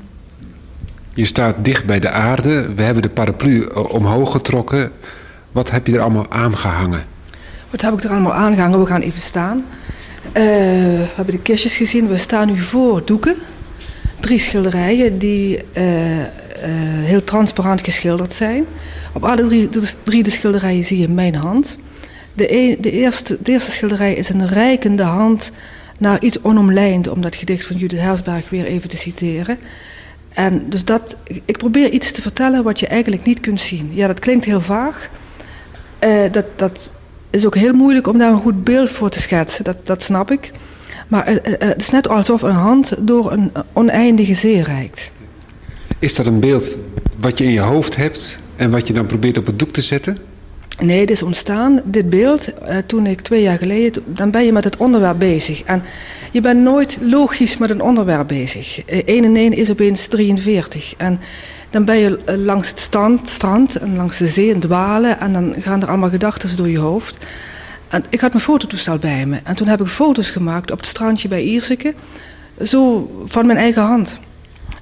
Je 1.15 1.25
staat 1.25 1.65
dicht 1.65 1.85
bij 1.85 2.01
de 2.01 2.11
aarde. 2.11 2.75
We 2.75 2.83
hebben 2.83 3.03
de 3.03 3.09
paraplu 3.09 3.67
omhoog 3.67 4.31
getrokken. 4.31 4.91
Wat 5.53 5.71
heb 5.71 5.87
je 5.87 5.93
er 5.93 6.01
allemaal 6.01 6.31
aangehangen? 6.31 7.05
Wat 7.70 7.81
heb 7.81 7.93
ik 7.93 8.03
er 8.03 8.11
allemaal 8.11 8.35
aangehangen? 8.35 8.81
We 8.81 8.87
gaan 8.87 9.01
even 9.01 9.20
staan. 9.20 9.65
Uh, 10.27 10.32
we 10.32 11.06
hebben 11.15 11.35
de 11.35 11.43
kistjes 11.43 11.77
gezien. 11.77 12.08
We 12.08 12.17
staan 12.17 12.47
nu 12.47 12.58
voor 12.58 13.03
doeken. 13.05 13.37
Drie 14.20 14.39
schilderijen 14.39 15.19
die 15.19 15.63
uh, 15.73 16.19
uh, 16.19 16.25
heel 17.05 17.25
transparant 17.25 17.85
geschilderd 17.85 18.33
zijn. 18.33 18.65
Op 19.13 19.25
alle 19.25 19.47
drie, 19.47 19.69
drie 20.03 20.23
de 20.23 20.31
schilderijen 20.31 20.85
zie 20.85 20.99
je 20.99 21.09
mijn 21.09 21.35
hand. 21.35 21.77
De, 22.33 22.53
een, 22.53 22.77
de, 22.81 22.91
eerste, 22.91 23.37
de 23.43 23.53
eerste 23.53 23.71
schilderij 23.71 24.15
is 24.15 24.29
een 24.29 24.49
reikende 24.49 25.03
hand 25.03 25.51
naar 25.99 26.23
iets 26.23 26.43
onomlijnd, 26.43 27.09
om 27.09 27.21
dat 27.21 27.37
gedicht 27.37 27.67
van 27.67 27.77
Judith 27.77 28.01
Hersberg 28.01 28.51
weer 28.51 28.65
even 28.65 28.89
te 28.89 28.97
citeren. 28.97 29.59
En 30.35 30.69
dus 30.69 30.85
dat, 30.85 31.17
ik 31.44 31.56
probeer 31.59 31.91
iets 31.91 32.13
te 32.13 32.23
vertellen 32.23 32.63
wat 32.63 32.81
je 32.81 32.87
eigenlijk 32.87 33.25
niet 33.25 33.41
kunt 33.41 33.61
zien. 33.61 33.91
Ja, 33.93 34.06
dat 34.06 34.21
klinkt 34.21 34.44
heel 34.44 34.61
vaag. 34.61 35.11
Uh, 36.05 36.33
dat, 36.33 36.44
dat 36.56 36.91
is 37.31 37.47
ook 37.47 37.55
heel 37.55 37.73
moeilijk 37.73 38.06
om 38.06 38.19
daar 38.19 38.33
een 38.33 38.39
goed 38.39 38.65
beeld 38.65 38.91
voor 38.91 39.11
te 39.11 39.21
schetsen, 39.21 39.65
dat, 39.65 39.87
dat 39.87 40.03
snap 40.03 40.31
ik. 40.31 40.51
Maar 41.09 41.33
uh, 41.33 41.39
het 41.59 41.81
is 41.81 41.91
net 41.91 42.09
alsof 42.09 42.43
een 42.43 42.51
hand 42.51 42.94
door 42.99 43.33
een 43.33 43.53
oneindige 43.73 44.35
zee 44.35 44.63
reikt. 44.63 45.11
Is 46.05 46.15
dat 46.15 46.27
een 46.27 46.41
beeld 46.41 46.79
wat 47.17 47.39
je 47.39 47.44
in 47.44 47.51
je 47.51 47.61
hoofd 47.61 47.96
hebt 47.96 48.39
en 48.56 48.70
wat 48.70 48.87
je 48.87 48.93
dan 48.93 49.06
probeert 49.06 49.39
op 49.39 49.46
het 49.46 49.58
doek 49.58 49.73
te 49.73 49.82
zetten? 49.82 50.19
Nee, 50.79 51.01
het 51.01 51.11
is 51.11 51.23
ontstaan, 51.23 51.81
dit 51.84 52.11
beeld, 52.11 52.49
uh, 52.49 52.77
toen 52.87 53.06
ik 53.06 53.20
twee 53.20 53.43
jaar 53.43 53.58
geleden, 53.58 54.03
dan 54.06 54.31
ben 54.31 54.44
je 54.44 54.53
met 54.53 54.65
het 54.65 54.77
onderwerp 54.77 55.19
bezig. 55.19 55.63
En 55.63 55.82
je 56.31 56.41
bent 56.41 56.61
nooit 56.61 56.99
logisch 57.01 57.56
met 57.56 57.70
een 57.70 57.81
onderwerp 57.81 58.29
bezig. 58.29 58.93
Uh, 58.93 59.03
1 59.05 59.25
en 59.25 59.37
1 59.37 59.53
is 59.53 59.70
opeens 59.70 60.06
43. 60.06 60.94
En 60.96 61.20
dan 61.70 61.84
ben 61.84 61.96
je 61.96 62.19
uh, 62.29 62.37
langs 62.37 62.69
het 62.69 62.81
strand, 62.81 63.29
strand 63.29 63.77
en 63.77 63.96
langs 63.96 64.19
de 64.19 64.29
zee 64.29 64.53
en 64.53 64.61
dwalen 64.61 65.20
en 65.20 65.32
dan 65.32 65.55
gaan 65.58 65.82
er 65.82 65.89
allemaal 65.89 66.11
gedachten 66.11 66.56
door 66.56 66.69
je 66.69 66.79
hoofd. 66.79 67.27
En 67.89 68.05
ik 68.08 68.20
had 68.20 68.32
mijn 68.32 68.44
fototoestel 68.44 68.99
bij 68.99 69.27
me 69.27 69.41
en 69.44 69.56
toen 69.56 69.69
heb 69.69 69.81
ik 69.81 69.87
foto's 69.87 70.31
gemaakt 70.31 70.70
op 70.70 70.79
het 70.79 70.87
strandje 70.87 71.29
bij 71.29 71.43
Ierseke, 71.43 71.94
zo 72.63 73.11
van 73.27 73.46
mijn 73.46 73.58
eigen 73.58 73.82
hand. 73.82 74.19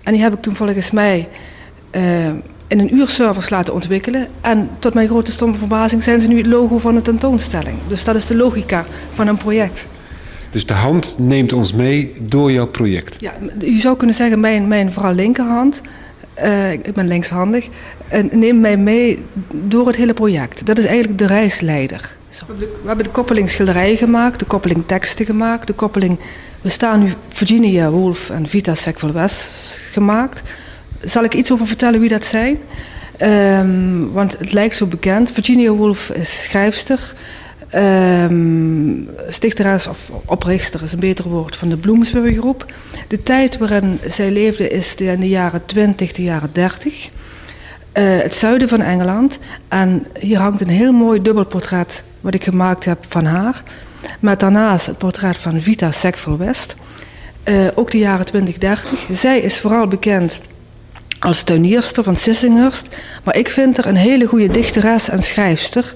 En 0.03 0.13
die 0.13 0.23
heb 0.23 0.33
ik 0.33 0.43
toen 0.43 0.55
volgens 0.55 0.91
mij 0.91 1.29
uh, 1.97 2.27
in 2.67 2.79
een 2.79 2.95
uur 2.95 3.09
servers 3.09 3.51
laten 3.51 3.75
ontwikkelen. 3.75 4.29
En 4.41 4.71
tot 4.79 4.95
mijn 4.95 5.09
grote 5.09 5.33
stomme 5.33 5.57
verbazing 5.57 6.03
zijn 6.03 6.21
ze 6.21 6.29
nu 6.29 6.37
het 6.37 6.47
logo 6.47 6.79
van 6.79 6.97
een 6.97 7.03
tentoonstelling. 7.03 7.77
Dus 7.89 8.05
dat 8.05 8.15
is 8.15 8.27
de 8.27 8.35
logica 8.35 8.85
van 9.13 9.27
een 9.27 9.37
project. 9.37 9.87
Dus 10.51 10.67
de 10.67 10.75
hand 10.75 11.15
neemt 11.19 11.53
ons 11.53 11.73
mee 11.73 12.15
door 12.21 12.53
jouw 12.53 12.67
project? 12.67 13.17
Ja, 13.21 13.33
je 13.59 13.81
zou 13.81 13.97
kunnen 13.97 14.17
zeggen 14.17 14.41
mijn, 14.41 14.69
mijn 14.69 14.93
vooral 14.93 15.13
linkerhand. 15.15 15.81
uh, 16.45 16.73
ik 16.73 16.93
ben 16.93 17.09
linkshandig, 17.09 17.69
en 18.09 18.29
neemt 18.33 18.61
mij 18.61 18.77
mee 18.77 19.19
door 19.53 19.87
het 19.87 19.97
hele 19.97 20.15
project. 20.15 20.67
Dat 20.67 20.79
is 20.79 20.85
eigenlijk 20.85 21.19
de 21.19 21.27
reisleider. 21.27 22.17
We 22.47 22.69
hebben 22.87 23.05
de 23.05 23.11
koppeling 23.11 23.51
schilderijen 23.51 23.97
gemaakt, 23.97 24.39
de 24.39 24.45
koppeling 24.45 24.83
teksten 24.87 25.27
gemaakt, 25.27 25.67
de 25.67 25.73
koppeling... 25.73 26.19
We 26.63 26.69
staan 26.69 27.03
nu 27.03 27.13
Virginia 27.29 27.91
Woolf 27.91 28.31
en 28.31 28.49
Vita 28.49 28.75
Sackville 28.75 29.13
West 29.13 29.79
gemaakt. 29.93 30.43
Zal 31.05 31.25
ik 31.25 31.35
iets 31.35 31.53
over 31.53 31.67
vertellen 31.67 32.01
wie 32.01 32.09
dat 32.09 32.25
zijn? 32.25 32.59
Um, 33.23 34.13
want 34.13 34.39
het 34.39 34.53
lijkt 34.53 34.77
zo 34.77 34.87
bekend. 34.87 35.31
Virginia 35.31 35.71
Woolf 35.71 36.11
is 36.11 36.43
schrijfster, 36.43 37.15
um, 37.75 39.09
stichteres 39.29 39.87
of 39.87 39.99
oprichter 40.25 40.83
is 40.83 40.93
een 40.93 41.01
beter 41.01 41.29
woord 41.29 41.57
van 41.57 41.69
de 41.69 41.77
Bloomsbury 41.77 42.35
groep. 42.35 42.73
De 43.09 43.23
tijd 43.23 43.59
waarin 43.59 43.99
zij 44.09 44.31
leefde 44.31 44.69
is 44.69 44.95
in 44.95 45.21
de 45.21 45.29
jaren 45.29 45.65
20, 45.65 46.13
de 46.13 46.23
jaren 46.23 46.51
30. 46.53 47.05
Uh, 47.05 47.11
het 48.23 48.35
zuiden 48.35 48.69
van 48.69 48.81
Engeland. 48.81 49.39
En 49.69 50.07
hier 50.19 50.39
hangt 50.39 50.61
een 50.61 50.69
heel 50.69 50.93
mooi 50.93 51.23
dubbelportret 51.23 52.03
wat 52.21 52.35
ik 52.35 52.45
gemaakt 52.45 52.85
heb 52.85 53.05
van 53.09 53.25
haar. 53.25 53.63
Met 54.21 54.41
daarnaast 54.41 54.87
het 54.87 54.99
portret 54.99 55.37
van 55.37 55.61
Vita 55.61 55.91
Sackville 55.91 56.37
West. 56.37 56.77
Uh, 57.45 57.67
ook 57.75 57.91
de 57.91 57.99
jaren 57.99 58.27
2030. 58.27 59.07
Zij 59.13 59.41
is 59.41 59.61
vooral 59.61 59.87
bekend 59.87 60.41
als 61.19 61.43
tuinierster 61.43 62.05
van 62.05 62.17
Sissinghurst. 62.17 62.99
Maar 63.25 63.37
ik 63.37 63.49
vind 63.49 63.79
er 63.79 63.87
een 63.87 63.97
hele 63.97 64.27
goede 64.27 64.49
dichteres 64.49 65.09
en 65.09 65.23
schrijfster. 65.23 65.95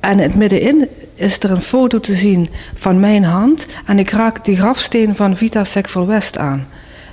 En 0.00 0.12
in 0.12 0.18
het 0.18 0.34
middenin 0.34 0.88
is 1.14 1.38
er 1.38 1.50
een 1.50 1.62
foto 1.62 2.00
te 2.00 2.14
zien 2.14 2.48
van 2.74 3.00
mijn 3.00 3.24
hand. 3.24 3.66
En 3.86 3.98
ik 3.98 4.10
raak 4.10 4.44
die 4.44 4.56
grafsteen 4.56 5.16
van 5.16 5.36
Vita 5.36 5.64
Sackville 5.64 6.06
West 6.06 6.38
aan. 6.38 6.66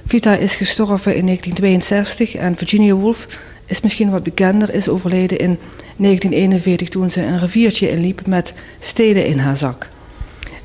Vita 0.07 0.35
is 0.35 0.55
gestorven 0.55 1.15
in 1.15 1.25
1962 1.25 2.35
en 2.35 2.55
Virginia 2.55 2.93
Woolf 2.93 3.27
is 3.65 3.81
misschien 3.81 4.09
wat 4.09 4.23
bekender, 4.23 4.73
is 4.73 4.89
overleden 4.89 5.37
in 5.37 5.59
1941 5.97 6.89
toen 6.89 7.11
ze 7.11 7.21
een 7.21 7.39
riviertje 7.39 7.91
inliep 7.91 8.27
met 8.27 8.53
steden 8.79 9.25
in 9.25 9.39
haar 9.39 9.57
zak. 9.57 9.89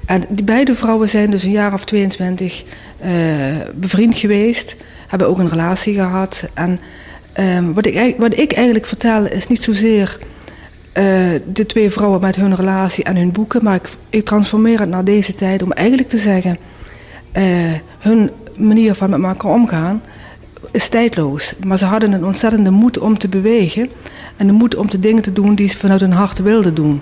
En 0.06 0.24
die 0.28 0.44
beide 0.44 0.74
vrouwen 0.74 1.08
zijn 1.08 1.30
dus 1.30 1.42
een 1.42 1.50
jaar 1.50 1.72
of 1.72 1.84
22 1.84 2.64
uh, 3.04 3.10
bevriend 3.74 4.16
geweest, 4.16 4.76
hebben 5.08 5.28
ook 5.28 5.38
een 5.38 5.48
relatie 5.48 5.94
gehad. 5.94 6.44
En 6.54 6.80
um, 7.38 7.74
wat, 7.74 7.86
ik, 7.86 8.14
wat 8.18 8.38
ik 8.38 8.52
eigenlijk 8.52 8.86
vertel 8.86 9.26
is 9.26 9.46
niet 9.46 9.62
zozeer 9.62 10.18
uh, 10.98 11.04
de 11.52 11.66
twee 11.66 11.90
vrouwen 11.90 12.20
met 12.20 12.36
hun 12.36 12.54
relatie 12.54 13.04
en 13.04 13.16
hun 13.16 13.32
boeken, 13.32 13.64
maar 13.64 13.74
ik, 13.74 13.88
ik 14.10 14.24
transformeer 14.24 14.80
het 14.80 14.88
naar 14.88 15.04
deze 15.04 15.34
tijd 15.34 15.62
om 15.62 15.72
eigenlijk 15.72 16.08
te 16.08 16.18
zeggen, 16.18 16.58
uh, 17.36 17.44
hun 17.98 18.30
manier 18.56 18.94
van 18.94 19.10
met 19.10 19.22
elkaar 19.22 19.50
omgaan 19.50 20.02
is 20.70 20.88
tijdloos. 20.88 21.54
Maar 21.64 21.78
ze 21.78 21.84
hadden 21.84 22.12
een 22.12 22.24
ontzettende 22.24 22.70
moed 22.70 22.98
om 22.98 23.18
te 23.18 23.28
bewegen 23.28 23.90
en 24.36 24.46
de 24.46 24.52
moed 24.52 24.76
om 24.76 24.90
de 24.90 24.98
dingen 24.98 25.22
te 25.22 25.32
doen 25.32 25.54
die 25.54 25.68
ze 25.68 25.76
vanuit 25.76 26.00
hun 26.00 26.12
hart 26.12 26.38
wilden 26.38 26.74
doen. 26.74 27.00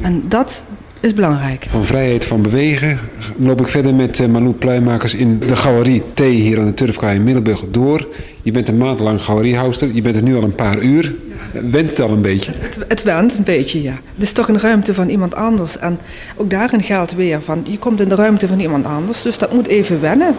En 0.00 0.28
dat 0.28 0.64
is 1.04 1.14
belangrijk. 1.14 1.66
Van 1.70 1.84
vrijheid 1.84 2.24
van 2.24 2.42
bewegen 2.42 2.98
loop 3.36 3.60
ik 3.60 3.68
verder 3.68 3.94
met 3.94 4.18
uh, 4.18 4.26
Malou 4.26 4.52
Pluimakers 4.52 5.14
in 5.14 5.38
de 5.38 5.56
galerie 5.56 6.02
T 6.14 6.20
hier 6.20 6.58
aan 6.58 6.66
de 6.66 6.74
Turfkaai 6.74 7.16
in 7.16 7.24
Middelburg 7.24 7.64
door. 7.70 8.08
Je 8.42 8.50
bent 8.50 8.68
een 8.68 8.76
maand 8.76 8.98
lang 8.98 9.22
galeriehouster, 9.22 9.90
je 9.92 10.02
bent 10.02 10.16
er 10.16 10.22
nu 10.22 10.36
al 10.36 10.42
een 10.42 10.54
paar 10.54 10.78
uur. 10.78 11.14
Went 11.52 11.90
het 11.90 12.00
al 12.00 12.10
een 12.10 12.22
beetje? 12.22 12.52
Het, 12.52 12.74
het, 12.74 12.84
het 12.88 13.02
went 13.02 13.36
een 13.36 13.44
beetje, 13.44 13.82
ja. 13.82 13.94
Het 14.14 14.22
is 14.22 14.32
toch 14.32 14.48
een 14.48 14.60
ruimte 14.60 14.94
van 14.94 15.08
iemand 15.08 15.34
anders. 15.34 15.78
En 15.78 15.98
ook 16.36 16.50
daarin 16.50 16.82
geldt 16.82 17.14
weer 17.14 17.42
van, 17.42 17.66
je 17.68 17.78
komt 17.78 18.00
in 18.00 18.08
de 18.08 18.14
ruimte 18.14 18.48
van 18.48 18.60
iemand 18.60 18.86
anders, 18.86 19.22
dus 19.22 19.38
dat 19.38 19.52
moet 19.52 19.66
even 19.66 20.00
wennen. 20.00 20.36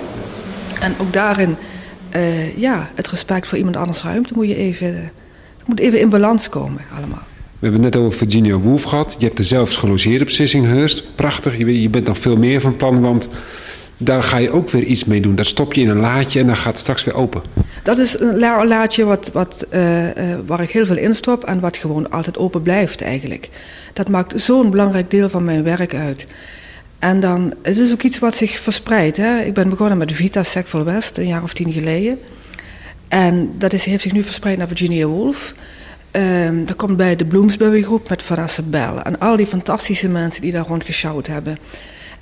En 0.80 0.94
ook 1.02 1.14
daarin, 1.14 1.56
uh, 2.16 2.58
ja, 2.58 2.90
het 2.96 3.08
respect 3.08 3.48
voor 3.48 3.58
iemand 3.58 3.76
anders 3.76 4.04
ruimte 4.04 4.34
moet 4.36 4.48
je 4.48 4.56
even, 4.56 5.12
moet 5.66 5.80
even 5.80 6.00
in 6.00 6.10
balans 6.10 6.50
komen 6.50 6.82
allemaal. 6.98 7.24
We 7.66 7.72
hebben 7.72 7.90
het 7.90 7.96
net 7.96 8.06
over 8.06 8.18
Virginia 8.18 8.58
Woolf 8.58 8.84
gehad. 8.84 9.16
Je 9.20 9.26
hebt 9.26 9.40
er 9.40 9.46
zelfs 9.46 9.78
gelogeerd 9.78 10.22
op 10.22 10.30
Sissinghurst. 10.30 11.16
Prachtig. 11.16 11.58
Je, 11.58 11.90
bent 11.90 12.08
nog 12.08 12.18
veel 12.18 12.36
meer 12.36 12.62
van 12.62 12.76
plan, 12.76 13.02
want 13.02 13.30
daar 13.98 14.24
ga 14.24 14.38
je 14.38 14.52
ook 14.52 14.70
weer 14.70 14.84
iets 14.84 15.06
mee 15.06 15.22
doen. 15.22 15.36
Dat 15.36 15.46
stop 15.46 15.74
je 15.74 15.82
in 15.82 15.90
een 15.90 16.00
laadje 16.00 16.40
en 16.40 16.46
dan 16.46 16.56
gaat 16.56 16.72
het 16.72 16.80
straks 16.80 17.04
weer 17.04 17.14
open. 17.14 17.42
Dat 17.84 17.98
is 17.98 18.20
een 18.20 18.68
laadje 18.68 19.04
wat, 19.04 19.30
wat, 19.34 19.66
uh, 19.74 20.04
uh, 20.04 20.14
waar 20.46 20.62
ik 20.62 20.70
heel 20.70 20.86
veel 20.86 20.98
in 20.98 21.16
stop 21.16 21.44
en 21.44 21.60
wat 21.60 21.78
gewoon 21.78 22.12
altijd 22.12 22.38
open 22.38 22.62
blijft 22.62 23.02
eigenlijk. 23.02 23.50
Dat 23.94 24.10
maakt 24.10 24.42
zo'n 24.42 24.70
belangrijk 24.70 25.10
deel 25.10 25.30
van 25.30 25.44
mijn 25.44 25.64
werk 25.64 25.94
uit. 25.94 26.28
En 27.00 27.20
dan, 27.20 27.54
het 27.62 27.78
is 27.78 27.92
ook 27.92 28.04
iets 28.04 28.20
wat 28.20 28.36
zich 28.36 28.60
verspreidt. 28.60 29.18
Hè. 29.18 29.40
Ik 29.42 29.54
ben 29.54 29.70
begonnen 29.70 29.98
met 29.98 30.12
Vita 30.12 30.44
Sackville 30.44 30.84
West 30.84 31.18
een 31.18 31.28
jaar 31.28 31.44
of 31.44 31.54
tien 31.54 31.72
geleden. 31.72 32.20
En 33.08 33.52
dat 33.58 33.74
is, 33.74 33.86
heeft 33.86 34.04
zich 34.04 34.14
nu 34.14 34.24
verspreid 34.24 34.58
naar 34.58 34.68
Virginia 34.68 35.06
Woolf. 35.06 35.54
Um, 36.16 36.66
dat 36.66 36.76
komt 36.76 36.98
bij 36.98 37.16
de 37.16 37.26
Bloomsbury 37.26 37.82
groep 37.82 38.10
met 38.10 38.24
Vanessa 38.24 38.62
Bell. 38.62 38.94
En 39.04 39.20
al 39.20 39.36
die 39.36 39.48
fantastische 39.48 40.10
mensen 40.10 40.42
die 40.42 40.52
daar 40.52 40.66
rond 40.68 40.84
gesjouwd 40.84 41.28
hebben. 41.28 41.58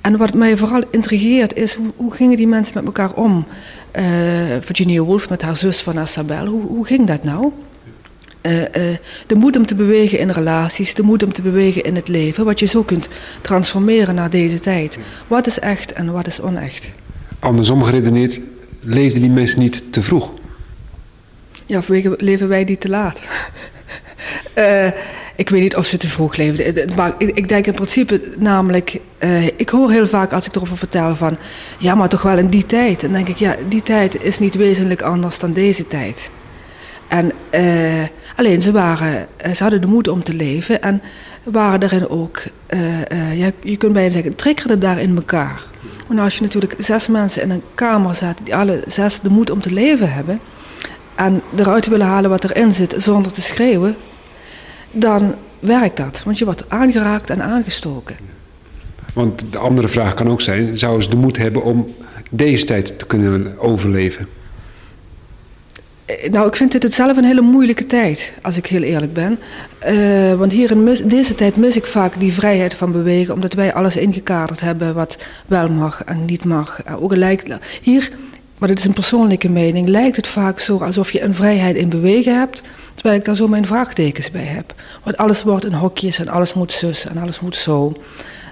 En 0.02 0.18
wat 0.18 0.34
mij 0.34 0.58
vooral 0.58 0.84
intrigeert 0.92 1.56
is, 1.56 1.74
hoe, 1.74 1.92
hoe 1.96 2.14
gingen 2.14 2.38
die 2.38 2.48
mensen 2.48 2.74
met 2.76 2.86
elkaar 2.86 3.14
om? 3.14 3.46
Uh, 3.96 4.04
Virginia 4.60 5.02
Woolf 5.02 5.30
met 5.30 5.42
haar 5.42 5.58
zus 5.58 5.82
Vanessa 5.82 6.24
Bell, 6.24 6.46
hoe, 6.46 6.62
hoe 6.62 6.86
ging 6.86 7.08
dat 7.08 7.24
nou? 7.24 7.52
Uh, 8.42 8.62
uh, 8.62 8.68
de 9.28 9.36
moed 9.36 9.58
om 9.58 9.66
te 9.66 9.76
bewegen 9.76 10.20
in 10.20 10.30
relaties, 10.30 10.94
de 10.94 11.04
moed 11.04 11.24
om 11.24 11.34
te 11.34 11.42
bewegen 11.42 11.84
in 11.84 11.96
het 11.96 12.08
leven, 12.08 12.46
wat 12.46 12.60
je 12.60 12.66
zo 12.66 12.84
kunt 12.84 13.10
transformeren 13.42 14.16
naar 14.16 14.30
deze 14.30 14.60
tijd. 14.60 14.98
Wat 15.28 15.48
is 15.48 15.60
echt 15.60 15.94
en 15.94 16.12
wat 16.12 16.28
is 16.28 16.42
onecht? 16.42 16.90
Andersom 17.40 17.84
geredeneerd, 17.84 18.40
leefden 18.80 19.22
die 19.22 19.30
mensen 19.32 19.60
niet 19.60 19.84
te 19.92 20.02
vroeg? 20.02 20.32
Ja, 21.66 21.82
vanwege 21.82 22.16
leven 22.18 22.48
wij 22.48 22.66
die 22.66 22.78
te 22.78 22.90
laat. 22.90 23.22
Uh, 24.58 24.88
ik 25.36 25.50
weet 25.50 25.62
niet 25.62 25.76
of 25.76 25.86
ze 25.86 25.98
te 25.98 26.08
vroeg 26.08 26.36
leefden. 26.36 26.90
Maar 26.96 27.14
ik, 27.18 27.48
denk 27.48 27.68
in 27.68 27.74
principe 27.74 28.22
namelijk... 28.38 29.00
Ik 29.56 29.70
hoor 29.70 29.92
heel 29.92 30.08
vaak 30.08 30.34
als 30.34 30.46
ik 30.46 30.56
erover 30.56 30.78
vertel 30.78 31.16
van... 31.16 31.38
Ja, 31.78 31.96
maar 31.96 32.10
toch 32.10 32.22
wel 32.22 32.38
in 32.38 32.48
die 32.48 32.66
tijd. 32.66 33.02
Dan 33.02 33.12
denk 33.12 33.28
ik, 33.28 33.38
ja, 33.38 33.56
die 33.68 33.84
tijd 33.84 34.24
is 34.24 34.40
niet 34.40 34.56
wezenlijk 34.56 35.02
anders 35.02 35.40
dan 35.40 35.54
deze 35.54 35.88
tijd. 35.88 36.30
En 37.08 37.32
alleen 38.36 38.62
ze 38.62 38.72
waren... 38.72 39.28
Ze 39.56 39.64
hadden 39.64 39.82
de 39.82 39.88
moed 39.88 40.08
om 40.08 40.24
te 40.24 40.34
leven. 40.34 40.82
En 40.82 41.02
waren 41.44 41.80
daarin 41.80 42.10
ook... 42.10 42.44
ja, 43.34 43.52
je 43.64 43.78
kunt 43.78 43.94
bijna 43.94 44.10
zeggen, 44.10 44.36
triggerden 44.36 44.80
daar 44.80 45.00
in 45.00 45.16
elkaar. 45.16 45.62
Want 46.08 46.20
als 46.20 46.36
je 46.36 46.42
natuurlijk 46.42 46.76
zes 46.78 47.08
mensen 47.08 47.42
in 47.42 47.50
een 47.50 47.64
kamer 47.76 48.16
zet... 48.16 48.38
die 48.44 48.56
alle 48.56 48.84
zes 48.88 49.20
de 49.20 49.30
moed 49.30 49.50
om 49.50 49.62
te 49.62 49.74
leven 49.74 50.14
hebben 50.14 50.40
en 51.16 51.42
eruit 51.56 51.88
willen 51.88 52.08
halen 52.08 52.30
wat 52.30 52.44
erin 52.44 52.72
zit 52.72 52.94
zonder 52.98 53.32
te 53.32 53.42
schreeuwen, 53.42 53.96
dan 54.94 55.36
werkt 55.60 55.98
dat. 55.98 56.24
Want 56.26 56.38
je 56.38 56.46
wordt 56.46 56.70
aangeraakt 56.70 57.30
en 57.30 57.42
aangestoken. 57.42 58.16
Want 59.14 59.46
de 59.50 59.58
andere 59.58 59.88
vraag 59.88 60.14
kan 60.14 60.30
ook 60.30 60.42
zijn: 60.42 60.78
zouden 60.78 61.04
ze 61.04 61.10
de 61.10 61.16
moed 61.16 61.38
hebben 61.38 61.64
om 61.64 61.96
deze 62.30 62.66
tijd 62.66 63.00
te 63.00 63.06
kunnen 63.06 63.60
overleven? 63.60 64.28
Eh, 66.06 66.32
nou, 66.32 66.48
ik 66.48 66.56
vind 66.56 66.82
dit 66.82 66.94
zelf 66.94 67.18
een 67.18 67.24
hele 67.24 67.42
moeilijke 67.42 67.86
tijd, 67.86 68.34
als 68.42 68.58
ik 68.58 68.66
heel 68.66 68.82
eerlijk 68.82 69.14
ben. 69.14 69.40
Uh, 69.88 70.34
want 70.34 70.52
hier 70.52 70.72
in 70.72 71.08
deze 71.08 71.36
tijd 71.36 71.58
mis 71.58 71.78
ik 71.78 71.86
vaak 71.86 72.20
die 72.20 72.34
vrijheid 72.34 72.74
van 72.74 72.92
bewegen, 72.92 73.34
omdat 73.34 73.54
wij 73.54 73.74
alles 73.74 73.98
ingekaderd 73.98 74.60
hebben 74.60 74.94
wat 74.94 75.28
wel 75.46 75.70
mag 75.70 76.04
en 76.04 76.26
niet 76.26 76.46
mag. 76.46 76.82
Uh, 76.88 77.04
ook 77.04 77.12
gelijk, 77.12 77.58
hier 77.82 78.12
maar 78.64 78.72
dit 78.72 78.82
is 78.82 78.88
een 78.88 78.94
persoonlijke 78.94 79.50
mening, 79.50 79.88
lijkt 79.88 80.16
het 80.16 80.28
vaak 80.28 80.60
zo 80.60 80.78
alsof 80.78 81.12
je 81.12 81.22
een 81.22 81.34
vrijheid 81.34 81.76
in 81.76 81.90
bewegen 81.90 82.40
hebt, 82.40 82.62
terwijl 82.94 83.20
ik 83.20 83.26
daar 83.26 83.36
zo 83.36 83.48
mijn 83.48 83.66
vraagtekens 83.66 84.32
bij 84.32 84.44
heb. 84.44 84.74
Want 85.04 85.18
alles 85.18 85.44
wordt 85.44 85.66
in 85.66 85.74
hokjes 85.74 86.20
en 86.20 86.28
alles 86.28 86.54
moet 86.54 86.72
zus 86.72 87.06
en 87.06 87.18
alles 87.18 87.40
moet 87.40 87.56
zo. 87.56 87.94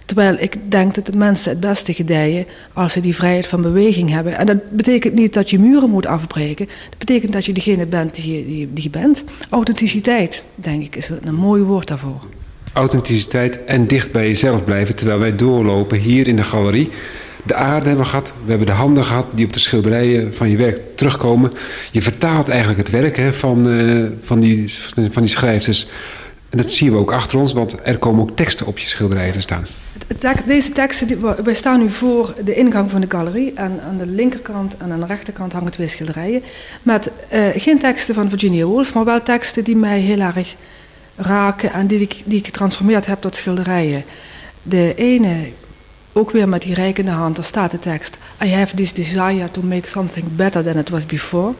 Terwijl 0.05 0.35
ik 0.39 0.55
denk 0.67 0.95
dat 0.95 1.05
de 1.05 1.17
mensen 1.17 1.51
het 1.51 1.59
beste 1.59 1.93
gedijen 1.93 2.45
als 2.73 2.93
ze 2.93 2.99
die 2.99 3.15
vrijheid 3.15 3.47
van 3.47 3.61
beweging 3.61 4.09
hebben. 4.09 4.37
En 4.37 4.45
dat 4.45 4.69
betekent 4.69 5.13
niet 5.13 5.33
dat 5.33 5.49
je 5.49 5.59
muren 5.59 5.89
moet 5.89 6.05
afbreken. 6.05 6.65
Dat 6.89 6.97
betekent 6.97 7.33
dat 7.33 7.45
je 7.45 7.53
degene 7.53 7.85
bent 7.85 8.15
die 8.15 8.37
je, 8.37 8.45
die, 8.45 8.73
die 8.73 8.83
je 8.83 8.89
bent. 8.89 9.23
Authenticiteit, 9.49 10.43
denk 10.55 10.83
ik, 10.83 10.95
is 10.95 11.09
een 11.23 11.35
mooi 11.35 11.61
woord 11.61 11.87
daarvoor. 11.87 12.21
Authenticiteit 12.73 13.63
en 13.63 13.85
dicht 13.85 14.11
bij 14.11 14.27
jezelf 14.27 14.63
blijven 14.63 14.95
terwijl 14.95 15.19
wij 15.19 15.35
doorlopen 15.35 15.99
hier 15.99 16.27
in 16.27 16.35
de 16.35 16.43
galerie 16.43 16.89
de 17.43 17.55
aarde 17.55 17.87
hebben 17.87 18.03
we 18.03 18.09
gehad, 18.09 18.33
we 18.43 18.49
hebben 18.49 18.67
de 18.67 18.73
handen 18.73 19.05
gehad 19.05 19.25
die 19.31 19.45
op 19.45 19.53
de 19.53 19.59
schilderijen 19.59 20.35
van 20.35 20.49
je 20.49 20.57
werk 20.57 20.81
terugkomen. 20.95 21.51
Je 21.91 22.01
vertaalt 22.01 22.49
eigenlijk 22.49 22.79
het 22.79 22.89
werk 22.89 23.17
hè, 23.17 23.33
van, 23.33 23.67
uh, 23.67 24.09
van, 24.21 24.39
die, 24.39 24.73
van 25.09 25.21
die 25.21 25.31
schrijvers. 25.31 25.87
En 26.49 26.57
dat 26.57 26.71
zien 26.71 26.91
we 26.91 26.97
ook 26.97 27.11
achter 27.11 27.39
ons, 27.39 27.53
want 27.53 27.75
er 27.83 27.97
komen 27.97 28.21
ook 28.21 28.35
teksten 28.35 28.65
op 28.65 28.77
je 28.77 28.85
schilderijen 28.85 29.33
te 29.33 29.41
staan. 29.41 29.65
Deze 30.45 30.71
teksten, 30.71 31.07
die, 31.07 31.17
wij 31.43 31.53
staan 31.53 31.79
nu 31.79 31.89
voor 31.89 32.33
de 32.45 32.55
ingang 32.55 32.91
van 32.91 33.01
de 33.01 33.07
galerie. 33.09 33.53
En 33.55 33.79
aan 33.87 33.97
de 33.97 34.05
linkerkant 34.05 34.77
en 34.77 34.91
aan 34.91 34.99
de 34.99 35.05
rechterkant 35.05 35.53
hangen 35.53 35.71
twee 35.71 35.87
schilderijen. 35.87 36.43
Met 36.81 37.09
uh, 37.33 37.39
geen 37.55 37.79
teksten 37.79 38.15
van 38.15 38.29
Virginia 38.29 38.65
Woolf, 38.65 38.93
maar 38.93 39.05
wel 39.05 39.23
teksten 39.23 39.63
die 39.63 39.75
mij 39.75 39.99
heel 39.99 40.19
erg 40.19 40.55
raken 41.15 41.73
en 41.73 41.87
die 41.87 42.07
die 42.25 42.39
ik 42.39 42.45
getransformeerd 42.45 43.05
heb 43.05 43.21
tot 43.21 43.35
schilderijen. 43.35 44.03
De 44.63 44.93
ene 44.95 45.35
ook 46.13 46.31
weer 46.31 46.49
met 46.49 46.61
die 46.61 46.73
rijkende 46.73 47.11
hand, 47.11 47.35
daar 47.35 47.45
staat 47.45 47.71
de 47.71 47.79
tekst. 47.79 48.17
I 48.43 48.53
have 48.53 48.75
this 48.75 48.93
desire 48.93 49.51
to 49.51 49.61
make 49.61 49.87
something 49.87 50.25
better 50.35 50.63
than 50.63 50.77
it 50.77 50.89
was 50.89 51.05
before. 51.05 51.53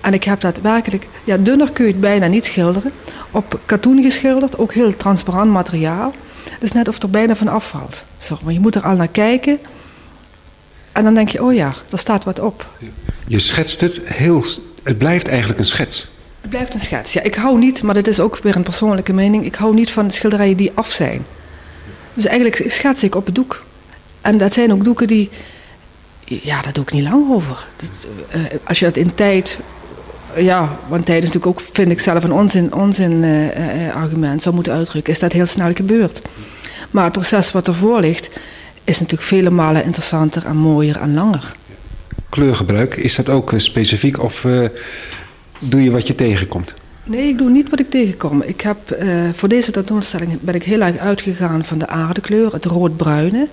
En 0.00 0.14
ik 0.14 0.24
heb 0.24 0.40
dat 0.40 0.60
werkelijk, 0.60 1.06
ja, 1.24 1.36
dunner 1.36 1.72
kun 1.72 1.84
je 1.84 1.90
het 1.90 2.00
bijna 2.00 2.26
niet 2.26 2.46
schilderen. 2.46 2.92
Op 3.30 3.60
katoen 3.66 4.02
geschilderd, 4.02 4.58
ook 4.58 4.72
heel 4.72 4.96
transparant 4.96 5.50
materiaal. 5.50 6.14
Het 6.50 6.62
is 6.62 6.72
net 6.72 6.88
of 6.88 7.02
er 7.02 7.10
bijna 7.10 7.36
van 7.36 7.48
afvalt. 7.48 8.04
Zo, 8.18 8.38
maar 8.42 8.52
je 8.52 8.60
moet 8.60 8.74
er 8.74 8.82
al 8.82 8.96
naar 8.96 9.08
kijken. 9.08 9.58
En 10.92 11.04
dan 11.04 11.14
denk 11.14 11.28
je, 11.28 11.42
oh 11.42 11.54
ja, 11.54 11.74
er 11.90 11.98
staat 11.98 12.24
wat 12.24 12.40
op. 12.40 12.66
Je 13.26 13.38
schetst 13.38 13.80
het 13.80 14.00
heel, 14.04 14.44
het 14.82 14.98
blijft 14.98 15.28
eigenlijk 15.28 15.58
een 15.58 15.64
schets. 15.64 16.08
Het 16.40 16.50
blijft 16.50 16.74
een 16.74 16.80
schets. 16.80 17.12
Ja, 17.12 17.22
ik 17.22 17.34
hou 17.34 17.58
niet, 17.58 17.82
maar 17.82 17.94
dat 17.94 18.06
is 18.06 18.20
ook 18.20 18.38
weer 18.42 18.56
een 18.56 18.62
persoonlijke 18.62 19.12
mening. 19.12 19.44
Ik 19.44 19.54
hou 19.54 19.74
niet 19.74 19.90
van 19.90 20.10
schilderijen 20.10 20.56
die 20.56 20.72
af 20.74 20.92
zijn. 20.92 21.26
Dus 22.14 22.26
eigenlijk 22.26 22.70
schets 22.70 23.02
ik 23.02 23.14
op 23.14 23.26
het 23.26 23.34
doek. 23.34 23.64
En 24.26 24.38
dat 24.38 24.54
zijn 24.54 24.72
ook 24.72 24.84
doeken 24.84 25.06
die, 25.06 25.30
ja, 26.24 26.62
daar 26.62 26.72
doe 26.72 26.84
ik 26.84 26.92
niet 26.92 27.02
lang 27.02 27.32
over. 27.32 27.66
Dat, 27.76 28.08
uh, 28.34 28.42
als 28.64 28.78
je 28.78 28.84
dat 28.84 28.96
in 28.96 29.14
tijd, 29.14 29.58
ja, 30.36 30.78
want 30.88 31.06
tijd 31.06 31.22
is 31.22 31.28
natuurlijk 31.32 31.60
ook, 31.60 31.66
vind 31.72 31.90
ik 31.90 32.00
zelf 32.00 32.24
een 32.24 32.32
onzin, 32.32 32.74
onzin 32.74 33.12
uh, 33.12 33.44
uh, 33.44 33.94
argument 33.94 34.42
zou 34.42 34.54
moeten 34.54 34.72
uitdrukken, 34.72 35.12
is 35.12 35.18
dat 35.18 35.32
heel 35.32 35.46
snel 35.46 35.72
gebeurd. 35.74 36.22
Maar 36.90 37.04
het 37.04 37.12
proces 37.12 37.52
wat 37.52 37.68
ervoor 37.68 38.00
ligt, 38.00 38.30
is 38.84 38.98
natuurlijk 38.98 39.28
vele 39.28 39.50
malen 39.50 39.84
interessanter 39.84 40.46
en 40.46 40.56
mooier 40.56 41.00
en 41.00 41.14
langer. 41.14 41.52
Kleurgebruik, 42.28 42.96
is 42.96 43.14
dat 43.14 43.28
ook 43.28 43.52
specifiek 43.56 44.22
of 44.22 44.46
doe 45.58 45.82
je 45.82 45.90
wat 45.90 46.06
je 46.06 46.14
tegenkomt? 46.14 46.74
Nee, 47.04 47.28
ik 47.28 47.38
doe 47.38 47.50
niet 47.50 47.70
wat 47.70 47.80
ik 47.80 47.90
tegenkom. 47.90 48.42
Ik 48.42 48.60
heb, 48.60 48.76
uh, 49.02 49.08
voor 49.32 49.48
deze 49.48 49.70
tentoonstelling 49.70 50.40
ben 50.40 50.54
ik 50.54 50.62
heel 50.62 50.80
erg 50.80 50.98
uitgegaan 50.98 51.64
van 51.64 51.78
de 51.78 51.86
aardekleur, 51.86 52.52
het 52.52 52.64
rood-bruine. 52.64 53.48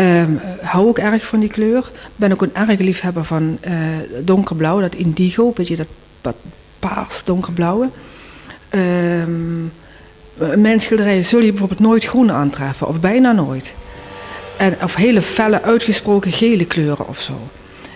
Um, 0.00 0.40
hou 0.60 0.86
ook 0.88 0.98
erg 0.98 1.26
van 1.26 1.40
die 1.40 1.48
kleur. 1.48 1.90
Ben 2.16 2.32
ook 2.32 2.42
een 2.42 2.54
erg 2.54 2.78
liefhebber 2.78 3.24
van 3.24 3.58
uh, 3.66 3.72
donkerblauw, 4.24 4.80
dat 4.80 4.94
indigo, 4.94 5.50
beetje 5.50 5.86
dat, 6.20 6.34
paars 6.78 7.24
donkerblauwe. 7.24 7.88
Um, 8.70 9.72
mijn 10.56 10.80
schilderijen 10.80 11.24
zul 11.24 11.40
je 11.40 11.50
bijvoorbeeld 11.50 11.80
nooit 11.80 12.04
groen 12.04 12.32
aantreffen, 12.32 12.88
of 12.88 13.00
bijna 13.00 13.32
nooit. 13.32 13.72
En, 14.56 14.76
of 14.82 14.94
hele 14.94 15.22
felle, 15.22 15.62
uitgesproken 15.62 16.32
gele 16.32 16.66
kleuren 16.66 17.08
of 17.08 17.20
zo. 17.20 17.32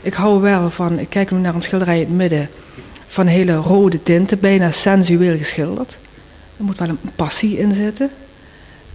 Ik 0.02 0.14
hou 0.14 0.40
wel 0.40 0.70
van, 0.70 0.98
ik 0.98 1.10
kijk 1.10 1.30
nu 1.30 1.38
naar 1.38 1.54
een 1.54 1.62
schilderij 1.62 2.00
in 2.00 2.06
het 2.06 2.16
midden 2.16 2.48
van 3.08 3.26
hele 3.26 3.54
rode 3.54 4.02
tinten, 4.02 4.40
bijna 4.40 4.70
sensueel 4.70 5.36
geschilderd. 5.36 5.98
Er 6.56 6.64
moet 6.64 6.78
wel 6.78 6.88
een 6.88 6.98
passie 7.16 7.58
in 7.58 7.74
zitten. 7.74 8.10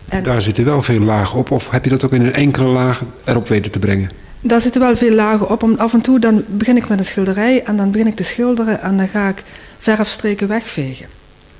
En 0.09 0.23
Daar 0.23 0.41
zitten 0.41 0.65
wel 0.65 0.81
veel 0.81 0.99
lagen 0.99 1.39
op, 1.39 1.51
of 1.51 1.69
heb 1.69 1.83
je 1.83 1.89
dat 1.89 2.05
ook 2.05 2.11
in 2.11 2.21
een 2.21 2.33
enkele 2.33 2.67
laag 2.67 3.01
erop 3.23 3.47
weten 3.47 3.71
te 3.71 3.79
brengen? 3.79 4.09
Daar 4.41 4.61
zitten 4.61 4.81
wel 4.81 4.95
veel 4.95 5.15
lagen 5.15 5.49
op. 5.49 5.63
Om, 5.63 5.75
af 5.77 5.93
en 5.93 6.01
toe 6.01 6.19
dan 6.19 6.43
begin 6.47 6.77
ik 6.77 6.87
met 6.87 6.99
een 6.99 7.05
schilderij 7.05 7.63
en 7.63 7.77
dan 7.77 7.91
begin 7.91 8.07
ik 8.07 8.15
te 8.15 8.23
schilderen 8.23 8.81
en 8.81 8.97
dan 8.97 9.07
ga 9.07 9.27
ik 9.27 9.43
verfstreken 9.79 10.47
wegvegen. 10.47 11.05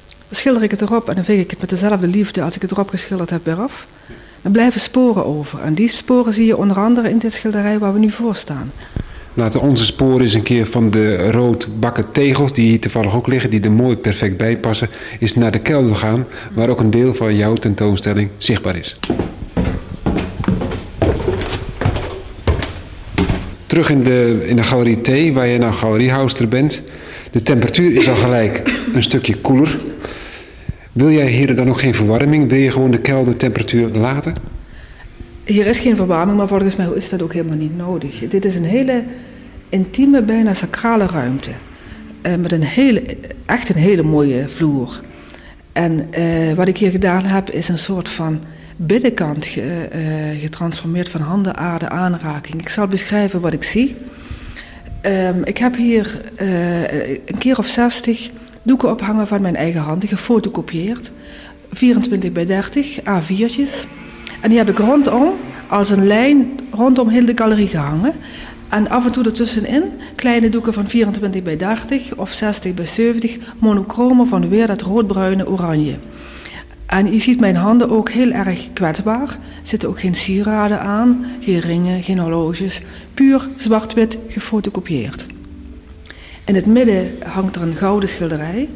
Dan 0.08 0.38
schilder 0.38 0.64
ik 0.64 0.72
het 0.72 0.82
erop 0.82 1.10
en 1.10 1.16
dan 1.16 1.24
veeg 1.24 1.40
ik 1.40 1.50
het 1.50 1.60
met 1.60 1.70
dezelfde 1.70 2.08
liefde 2.08 2.42
als 2.42 2.56
ik 2.56 2.62
het 2.62 2.72
erop 2.72 2.90
geschilderd 2.90 3.30
heb 3.30 3.46
weer 3.46 3.60
af. 3.60 3.88
Dan 4.42 4.52
blijven 4.52 4.80
sporen 4.80 5.25
over. 5.25 5.62
En 5.62 5.74
die 5.74 5.88
sporen 5.88 6.34
zie 6.34 6.46
je 6.46 6.58
onder 6.58 6.78
andere 6.78 7.10
in 7.10 7.18
dit 7.18 7.34
schilderij 7.34 7.80
waar 7.80 7.94
we 7.94 8.00
nu 8.00 8.12
voor 8.12 8.36
staan. 8.36 8.72
Laten 9.38 9.62
onze 9.62 9.86
sporen 9.86 10.22
eens 10.22 10.34
een 10.34 10.44
keer 10.44 10.65
van 10.65 10.89
de 10.89 11.32
roodbakken 11.32 12.12
tegels, 12.12 12.54
die 12.54 12.70
hier 12.70 12.80
toevallig 12.80 13.15
ook 13.15 13.27
liggen, 13.27 13.50
die 13.50 13.62
er 13.62 13.72
mooi 13.72 13.96
perfect 13.96 14.38
bij 14.38 14.58
passen, 14.58 14.89
is 15.20 15.36
naar 15.36 15.51
de 15.51 15.60
kelder 15.60 15.96
gaan, 15.96 16.25
waar 16.54 16.70
ook 16.70 16.80
een 16.80 16.89
deel 16.89 17.13
van 17.13 17.36
jouw 17.36 17.54
tentoonstelling 17.54 18.30
zichtbaar 18.38 18.75
is. 18.75 19.00
Terug 23.65 23.89
in 23.89 24.04
de, 24.04 24.44
in 24.48 24.56
de 24.56 24.63
galerie 24.63 25.01
T, 25.01 25.34
waar 25.34 25.48
je 25.48 25.58
nou 25.58 25.74
galeriehouster 25.74 26.48
bent. 26.48 26.84
De 27.32 27.42
temperatuur 27.42 27.98
is 27.98 28.10
al 28.10 28.15
gelijk 28.15 28.74
een 28.94 29.04
stukje 29.04 29.36
koeler. 29.36 29.77
Wil 30.92 31.12
jij 31.12 31.27
hier 31.27 31.56
dan 31.56 31.65
nog 31.65 31.80
geen 31.80 31.96
verwarming? 31.96 32.50
Wil 32.50 32.60
je 32.60 32.72
gewoon 32.72 32.92
de 32.92 33.00
keldertemperatuur 33.00 33.89
laten? 33.89 34.55
Hier 35.46 35.68
is 35.68 35.80
geen 35.80 35.96
verwarming, 35.96 36.38
maar 36.38 36.48
volgens 36.48 36.76
mij 36.76 36.88
is 36.96 37.10
dat 37.10 37.22
ook 37.22 37.34
helemaal 37.34 37.58
niet 37.58 37.78
nodig. 37.78 38.28
Dit 38.28 38.46
is 38.46 38.56
een 38.56 38.65
hele 38.65 39.04
intieme, 39.69 40.22
bijna 40.22 40.54
sacrale 40.54 41.06
ruimte. 41.06 41.52
Uh, 42.22 42.36
met 42.36 42.52
een 42.52 42.63
hele, 42.63 43.17
echt 43.46 43.69
een 43.69 43.76
hele 43.76 44.04
mooie 44.04 44.48
vloer. 44.48 45.02
En 45.72 46.08
uh, 46.17 46.54
wat 46.54 46.67
ik 46.67 46.78
hier 46.78 46.91
gedaan 46.91 47.24
heb, 47.24 47.50
is 47.50 47.67
een 47.67 47.78
soort 47.78 48.10
van 48.10 48.39
binnenkant 48.76 49.46
ge, 49.46 49.88
uh, 49.96 50.41
getransformeerd 50.41 51.10
van 51.10 51.22
handen, 51.22 51.56
aarde, 51.56 51.89
aanraking. 51.89 52.62
Ik 52.62 52.69
zal 52.69 52.88
beschrijven 52.88 53.39
wat 53.41 53.54
ik 53.54 53.63
zie. 53.63 53.96
Um, 55.02 55.43
ik 55.43 55.58
heb 55.58 55.76
hier 55.76 56.22
een 57.26 57.38
keer 57.38 57.58
of 57.58 57.67
60 57.67 58.30
doeken 58.62 58.91
ophangen 58.91 59.28
van 59.28 59.41
mijn 59.41 59.56
eigen 59.56 59.82
handen, 59.82 60.10
gefotocopieerd. 60.10 61.12
24 61.72 62.32
bij 62.32 62.46
30, 62.46 63.00
A4'tjes. 63.00 63.88
En 64.45 64.51
die 64.51 64.60
heb 64.60 64.69
ik 64.69 64.77
rondom, 64.77 65.34
als 65.67 65.89
een 65.89 66.08
lijn, 66.08 66.60
rondom 66.71 67.08
heel 67.08 67.25
de 67.25 67.31
galerie 67.36 67.67
gehangen. 67.67 68.13
En 68.69 68.89
af 68.89 69.05
en 69.05 69.12
toe 69.12 69.23
ertussenin 69.23 69.84
kleine 70.15 70.49
doeken 70.49 70.73
van 70.73 70.88
24 70.88 71.43
bij 71.43 71.58
30 71.58 72.15
of 72.15 72.31
60 72.31 72.73
bij 72.73 72.86
70, 72.86 73.38
monochrome 73.60 74.25
van 74.25 74.49
weer 74.49 74.67
dat 74.67 74.81
roodbruine 74.81 75.49
oranje. 75.49 75.95
En 76.86 77.12
je 77.12 77.19
ziet 77.19 77.39
mijn 77.39 77.55
handen 77.55 77.89
ook 77.89 78.10
heel 78.10 78.31
erg 78.31 78.67
kwetsbaar. 78.73 79.29
Er 79.29 79.38
zitten 79.62 79.89
ook 79.89 79.99
geen 79.99 80.15
sieraden 80.15 80.79
aan, 80.79 81.25
geen 81.39 81.60
ringen, 81.60 82.03
geen 82.03 82.19
horloges. 82.19 82.81
Puur 83.13 83.47
zwart-wit 83.58 84.17
gefotocopieerd. 84.27 85.25
In 86.45 86.55
het 86.55 86.65
midden 86.65 87.12
hangt 87.23 87.55
er 87.55 87.62
een 87.62 87.75
gouden 87.75 88.10
schilderij. 88.10 88.69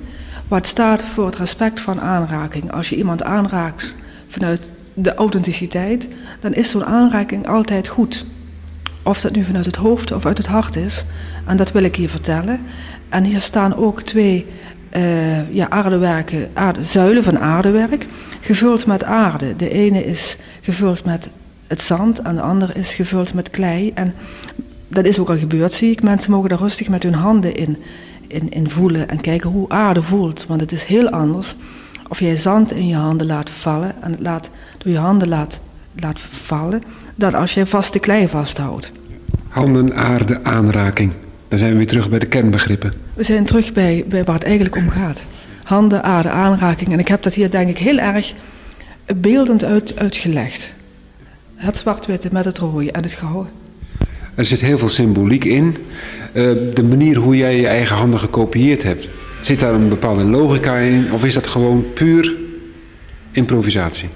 Wat 0.47 0.67
staat 0.67 1.03
voor 1.03 1.25
het 1.25 1.37
respect 1.37 1.79
van 1.79 2.01
aanraking. 2.01 2.71
Als 2.71 2.89
je 2.89 2.95
iemand 2.95 3.23
aanraakt 3.23 3.95
vanuit 4.27 4.69
de 4.93 5.13
authenticiteit, 5.13 6.07
dan 6.39 6.53
is 6.53 6.69
zo'n 6.69 6.85
aanraking 6.85 7.47
altijd 7.47 7.87
goed. 7.87 8.25
Of 9.03 9.21
dat 9.21 9.35
nu 9.35 9.43
vanuit 9.43 9.65
het 9.65 9.75
hoofd 9.75 10.11
of 10.11 10.25
uit 10.25 10.37
het 10.37 10.47
hart 10.47 10.75
is. 10.75 11.03
En 11.45 11.57
dat 11.57 11.71
wil 11.71 11.83
ik 11.83 11.95
hier 11.95 12.09
vertellen. 12.09 12.59
En 13.09 13.23
hier 13.23 13.41
staan 13.41 13.75
ook 13.75 14.01
twee 14.01 14.45
uh, 14.95 15.53
ja, 15.53 15.69
aardewerken, 15.69 16.49
aarde, 16.53 16.83
zuilen 16.83 17.23
van 17.23 17.39
aardewerk, 17.39 18.05
gevuld 18.41 18.85
met 18.85 19.03
aarde. 19.03 19.55
De 19.55 19.69
ene 19.69 20.05
is 20.05 20.37
gevuld 20.61 21.05
met 21.05 21.29
het 21.67 21.81
zand 21.81 22.19
en 22.19 22.35
de 22.35 22.41
andere 22.41 22.73
is 22.73 22.93
gevuld 22.93 23.33
met 23.33 23.49
klei. 23.49 23.91
En 23.93 24.13
dat 24.87 25.05
is 25.05 25.19
ook 25.19 25.29
al 25.29 25.37
gebeurd, 25.37 25.73
zie 25.73 25.91
ik. 25.91 26.01
Mensen 26.01 26.31
mogen 26.31 26.49
daar 26.49 26.59
rustig 26.59 26.87
met 26.87 27.03
hun 27.03 27.13
handen 27.13 27.55
in, 27.55 27.77
in, 28.27 28.51
in 28.51 28.69
voelen 28.69 29.09
en 29.09 29.21
kijken 29.21 29.49
hoe 29.49 29.69
aarde 29.69 30.01
voelt. 30.01 30.45
Want 30.47 30.61
het 30.61 30.71
is 30.71 30.83
heel 30.83 31.09
anders 31.09 31.55
of 32.09 32.19
jij 32.19 32.37
zand 32.37 32.71
in 32.71 32.87
je 32.87 32.95
handen 32.95 33.27
laat 33.27 33.49
vallen 33.49 33.95
en 34.01 34.11
het 34.11 34.19
laat, 34.19 34.49
door 34.79 34.91
je 34.91 34.97
handen 34.97 35.27
laat, 35.27 35.59
laat 35.99 36.19
vallen, 36.19 36.83
dan 37.15 37.33
als 37.33 37.53
je 37.53 37.65
vaste 37.65 37.99
klei 37.99 38.27
vasthoudt. 38.27 38.91
Handen, 39.47 39.95
aarde, 39.95 40.43
aanraking. 40.43 41.11
Dan 41.47 41.59
zijn 41.59 41.71
we 41.71 41.77
weer 41.77 41.87
terug 41.87 42.09
bij 42.09 42.19
de 42.19 42.25
kernbegrippen. 42.25 42.93
We 43.13 43.23
zijn 43.23 43.45
terug 43.45 43.73
bij, 43.73 44.05
bij 44.07 44.23
waar 44.23 44.35
het 44.35 44.43
eigenlijk 44.43 44.75
om 44.75 44.89
gaat. 44.89 45.21
Handen, 45.63 46.03
aarde, 46.03 46.29
aanraking. 46.29 46.93
En 46.93 46.99
ik 46.99 47.07
heb 47.07 47.23
dat 47.23 47.33
hier 47.33 47.51
denk 47.51 47.69
ik 47.69 47.77
heel 47.77 47.97
erg 47.97 48.33
beeldend 49.15 49.63
uit, 49.63 49.97
uitgelegd. 49.97 50.71
Het 51.55 51.77
zwart-witte 51.77 52.29
met 52.31 52.45
het 52.45 52.57
rode 52.57 52.91
en 52.91 53.03
het 53.03 53.13
gouden. 53.13 53.51
Er 54.35 54.45
zit 54.45 54.61
heel 54.61 54.77
veel 54.77 54.89
symboliek 54.89 55.43
in. 55.43 55.77
Uh, 56.33 56.51
de 56.73 56.83
manier 56.83 57.17
hoe 57.17 57.37
jij 57.37 57.59
je 57.59 57.67
eigen 57.67 57.95
handen 57.95 58.19
gekopieerd 58.19 58.83
hebt. 58.83 59.07
Zit 59.41 59.59
daar 59.59 59.73
een 59.73 59.89
bepaalde 59.89 60.23
logica 60.23 60.77
in 60.77 61.13
of 61.13 61.25
is 61.25 61.33
dat 61.33 61.47
gewoon 61.47 61.85
puur 61.93 62.33
improvisatie? 63.31 64.09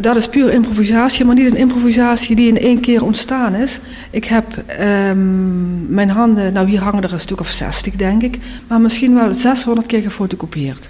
Dat 0.00 0.16
is 0.16 0.28
puur 0.28 0.52
improvisatie, 0.52 1.24
maar 1.24 1.34
niet 1.34 1.50
een 1.50 1.56
improvisatie 1.56 2.36
die 2.36 2.48
in 2.48 2.58
één 2.58 2.80
keer 2.80 3.04
ontstaan 3.04 3.54
is. 3.54 3.78
Ik 4.10 4.24
heb 4.24 4.44
um, 4.80 5.86
mijn 5.94 6.10
handen, 6.10 6.52
nou 6.52 6.68
hier 6.68 6.80
hangen 6.80 7.02
er 7.02 7.12
een 7.12 7.20
stuk 7.20 7.40
of 7.40 7.48
60 7.48 7.94
denk 7.94 8.22
ik, 8.22 8.38
maar 8.66 8.80
misschien 8.80 9.14
wel 9.14 9.34
600 9.34 9.86
keer 9.86 10.02
gefotocopieerd. 10.02 10.88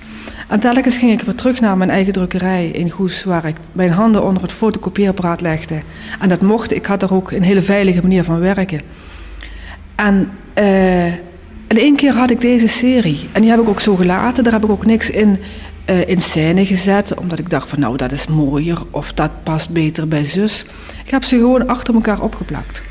En 0.49 0.61
telkens 0.61 0.97
ging 0.97 1.13
ik 1.13 1.21
weer 1.21 1.35
terug 1.35 1.61
naar 1.61 1.77
mijn 1.77 1.91
eigen 1.91 2.13
drukkerij 2.13 2.67
in 2.67 2.91
Goes, 2.91 3.25
waar 3.25 3.47
ik 3.47 3.57
mijn 3.73 3.91
handen 3.91 4.25
onder 4.25 4.43
het 4.43 4.53
fotocopieerapparaat 4.53 5.41
legde. 5.41 5.81
En 6.21 6.29
dat 6.29 6.41
mocht, 6.41 6.75
ik 6.75 6.87
had 6.87 7.03
er 7.03 7.15
ook 7.15 7.31
een 7.31 7.43
hele 7.43 7.63
veilige 7.63 8.03
manier 8.03 8.25
van 8.25 8.41
werken. 8.41 8.81
En 9.95 10.31
uh, 10.59 11.13
en 11.69 11.77
één 11.77 11.97
keer 11.97 12.13
had 12.13 12.31
ik 12.31 12.41
deze 12.41 12.69
serie. 12.69 13.29
En 13.33 13.41
die 13.41 13.51
heb 13.51 13.61
ik 13.61 13.69
ook 13.69 13.81
zo 13.81 13.95
gelaten. 13.95 14.45
Daar 14.45 14.53
heb 14.53 14.65
ik 14.65 14.71
ook 14.71 14.87
niks 14.87 15.11
in, 15.11 15.39
uh, 15.91 16.09
in 16.09 16.21
scène 16.21 16.67
gezet. 16.67 17.15
Omdat 17.15 17.39
ik 17.39 17.51
dacht 17.51 17.69
van 17.69 17.81
nou 17.81 17.97
dat 17.97 18.13
is 18.13 18.27
mooier. 18.27 18.83
Of 18.91 19.13
dat 19.13 19.31
past 19.43 19.71
beter 19.71 20.09
bij 20.09 20.25
zus. 20.25 20.65
Ik 21.05 21.11
heb 21.11 21.25
ze 21.25 21.37
gewoon 21.37 21.69
achter 21.69 21.95
elkaar 21.95 22.23
opgeplakt. 22.23 22.83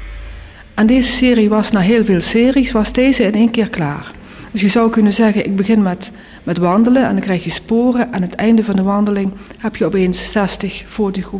En 0.73 0.87
deze 0.87 1.11
serie 1.11 1.49
was 1.49 1.71
na 1.71 1.79
heel 1.79 2.05
veel 2.05 2.21
series. 2.21 2.71
Was 2.71 2.91
deze 2.91 3.23
in 3.23 3.33
één 3.33 3.51
keer 3.51 3.69
klaar. 3.69 4.11
Dus 4.51 4.61
je 4.61 4.67
zou 4.67 4.89
kunnen 4.89 5.13
zeggen 5.13 5.45
ik 5.45 5.55
begin 5.55 5.81
met, 5.81 6.11
met 6.43 6.57
wandelen. 6.57 7.05
En 7.05 7.11
dan 7.11 7.21
krijg 7.21 7.43
je 7.43 7.49
sporen. 7.49 8.01
En 8.01 8.13
aan 8.13 8.21
het 8.21 8.35
einde 8.35 8.63
van 8.63 8.75
de 8.75 8.83
wandeling 8.83 9.31
heb 9.57 9.75
je 9.75 9.85
opeens 9.85 10.31
60 10.31 10.83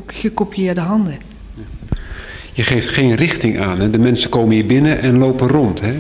gekopieerde 0.06 0.82
handen. 0.82 1.17
Je 2.54 2.63
geeft 2.63 2.89
geen 2.89 3.15
richting 3.15 3.62
aan. 3.62 3.80
Hè? 3.80 3.89
De 3.89 4.00
mensen 4.00 4.30
komen 4.30 4.56
hier 4.56 4.65
binnen 4.65 5.00
en 5.02 5.17
lopen 5.17 5.48
rond. 5.48 5.82
Hè? 5.82 5.96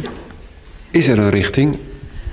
Is 0.91 1.07
er 1.07 1.19
een 1.19 1.29
richting? 1.29 1.77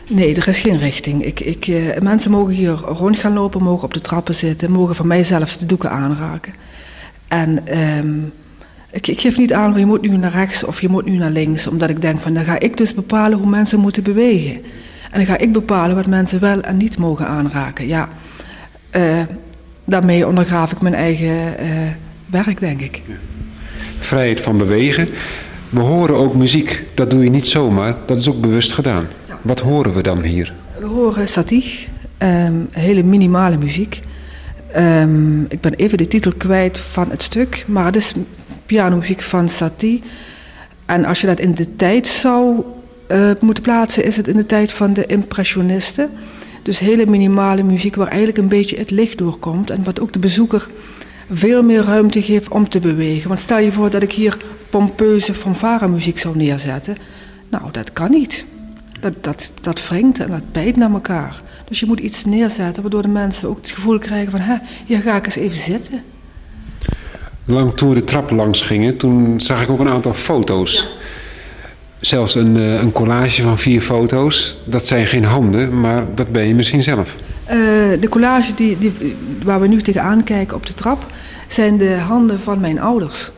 Nee, 0.09 0.35
er 0.35 0.49
is 0.49 0.59
geen 0.59 0.79
richting. 0.79 1.25
Ik, 1.25 1.41
ik, 1.41 1.67
eh, 1.67 2.01
mensen 2.01 2.31
mogen 2.31 2.55
hier 2.55 2.73
rond 2.73 3.17
gaan 3.17 3.33
lopen, 3.33 3.63
mogen 3.63 3.85
op 3.85 3.95
de 3.95 4.01
trappen 4.01 4.35
zitten, 4.35 4.71
mogen 4.71 4.95
van 4.95 5.07
mij 5.07 5.25
zelfs 5.25 5.59
de 5.59 5.67
doeken 5.67 5.91
aanraken. 5.91 6.53
En 7.29 7.67
ehm, 7.67 8.19
ik, 8.91 9.07
ik 9.07 9.21
geef 9.21 9.39
niet 9.39 9.53
aan 9.53 9.79
je 9.79 9.87
moet 9.87 10.03
nu 10.03 10.17
naar 10.17 10.33
rechts 10.33 10.65
of 10.65 10.81
je 10.81 10.89
moet 10.89 11.05
nu 11.05 11.17
naar 11.17 11.31
links, 11.31 11.67
omdat 11.67 11.91
ik 11.91 12.01
denk 12.01 12.21
van 12.21 12.35
dan 12.35 12.45
ga 12.45 12.59
ik 12.59 12.77
dus 12.77 12.95
bepalen 12.95 13.39
hoe 13.39 13.49
mensen 13.49 13.79
moeten 13.79 14.03
bewegen. 14.03 14.53
En 15.11 15.21
dan 15.21 15.27
ga 15.27 15.39
ik 15.39 15.53
bepalen 15.53 15.97
wat 15.97 16.07
mensen 16.07 16.41
wel 16.41 16.61
en 16.61 16.77
niet 16.77 16.99
mogen 16.99 17.27
aanraken. 17.27 17.87
Ja, 17.87 18.09
eh, 18.91 19.03
daarmee 19.85 20.27
ondergraaf 20.27 20.73
ik 20.73 20.81
mijn 20.81 20.95
eigen 20.95 21.59
eh, 21.59 21.69
werk, 22.27 22.61
denk 22.61 22.81
ik. 22.81 23.03
Vrijheid 23.99 24.41
van 24.41 24.59
bewegen. 24.59 25.09
We 25.71 25.81
horen 25.81 26.17
ook 26.17 26.35
muziek. 26.35 26.85
Dat 26.95 27.11
doe 27.11 27.25
je 27.25 27.31
niet 27.31 27.47
zomaar. 27.47 27.97
Dat 28.07 28.19
is 28.19 28.29
ook 28.29 28.41
bewust 28.41 28.73
gedaan. 28.73 29.07
Wat 29.45 29.61
horen 29.61 29.93
we 29.93 30.03
dan 30.03 30.23
hier? 30.23 30.55
We 30.79 30.87
horen 30.87 31.29
Satie, 31.29 31.89
um, 32.19 32.69
hele 32.71 33.03
minimale 33.03 33.57
muziek. 33.57 34.01
Um, 34.77 35.47
ik 35.49 35.61
ben 35.61 35.75
even 35.75 35.99
de 35.99 36.09
titel 36.09 36.33
kwijt 36.37 36.79
van 36.79 37.11
het 37.11 37.23
stuk, 37.23 37.65
maar 37.67 37.85
het 37.85 37.97
is 37.97 38.13
pianomuziek 38.67 39.23
van 39.23 39.49
Satie. 39.49 40.03
En 40.87 41.05
als 41.05 41.21
je 41.21 41.27
dat 41.27 41.41
in 41.41 41.55
de 41.55 41.77
tijd 41.77 42.07
zou 42.07 42.63
uh, 43.09 43.31
moeten 43.41 43.63
plaatsen, 43.63 44.05
is 44.05 44.17
het 44.17 44.29
in 44.29 44.37
de 44.37 44.47
tijd 44.47 44.73
van 44.73 44.93
de 44.93 45.07
impressionisten. 45.07 46.11
Dus 46.63 46.79
hele 46.79 47.07
minimale 47.07 47.63
muziek 47.63 47.95
waar 47.95 48.09
eigenlijk 48.09 48.39
een 48.39 48.49
beetje 48.49 48.77
het 48.77 48.91
licht 48.91 49.19
doorkomt 49.19 49.71
en 49.71 49.85
wat 49.85 50.01
ook 50.01 50.13
de 50.13 50.19
bezoeker 50.19 50.69
veel 51.31 51.63
meer 51.63 51.83
ruimte 51.83 52.23
geeft 52.23 52.49
om 52.49 52.69
te 52.69 52.81
bewegen. 52.81 53.29
Want 53.29 53.41
stel 53.41 53.59
je 53.59 53.73
voor 53.73 53.91
dat 53.91 54.03
ik 54.03 54.13
hier 54.13 54.37
pompeuze 54.71 55.35
fanfare-muziek 55.35 56.19
zou 56.19 56.37
neerzetten. 56.37 56.97
Nou, 57.49 57.65
dat 57.73 57.93
kan 57.93 58.11
niet. 58.11 58.45
Dat, 59.05 59.17
dat, 59.21 59.51
dat 59.61 59.89
wringt 59.89 60.19
en 60.19 60.31
dat 60.31 60.53
bijt 60.53 60.77
naar 60.77 60.93
elkaar. 60.93 61.43
Dus 61.69 61.81
je 61.81 61.87
moet 61.87 62.01
iets 62.01 62.25
neerzetten 62.25 62.83
waardoor 62.83 63.03
de 63.03 63.09
mensen 63.09 63.49
ook 63.49 63.57
het 63.57 63.71
gevoel 63.71 63.99
krijgen 63.99 64.31
van... 64.31 64.41
Hè, 64.41 64.55
hier 64.87 65.01
ga 65.01 65.17
ik 65.17 65.27
eens 65.27 65.37
even 65.37 65.59
zitten. 65.59 66.03
Lang 67.45 67.75
toen 67.75 67.89
we 67.89 67.95
de 67.95 68.05
trap 68.05 68.31
langs 68.31 68.63
gingen, 68.63 68.97
toen 68.97 69.41
zag 69.41 69.63
ik 69.63 69.71
ook 69.71 69.79
een 69.79 69.89
aantal 69.89 70.15
foto's. 70.15 70.89
Zelfs 72.01 72.35
een, 72.35 72.57
eh, 72.57 72.81
een 72.81 72.93
collage 72.93 73.43
van 73.43 73.59
vier 73.59 73.81
foto's. 73.81 74.59
Dat 74.65 74.87
zijn 74.87 75.07
geen 75.07 75.25
handen, 75.25 75.81
maar 75.81 76.05
dat 76.15 76.33
ben 76.33 76.47
je 76.47 76.55
misschien 76.55 76.83
zelf. 76.83 77.17
Uh, 77.17 77.55
de 78.01 78.09
collage 78.11 78.55
die, 78.55 78.79
die, 78.79 79.17
waar 79.43 79.61
we 79.61 79.67
nu 79.67 79.83
tegenaan 79.83 80.25
kijken 80.25 80.57
op 80.57 80.67
de 80.67 80.75
trap... 80.75 81.07
zijn 81.49 81.77
de 81.77 81.95
handen 81.95 82.41
van 82.41 82.61
mijn 82.61 82.81
ouders. 82.81 83.31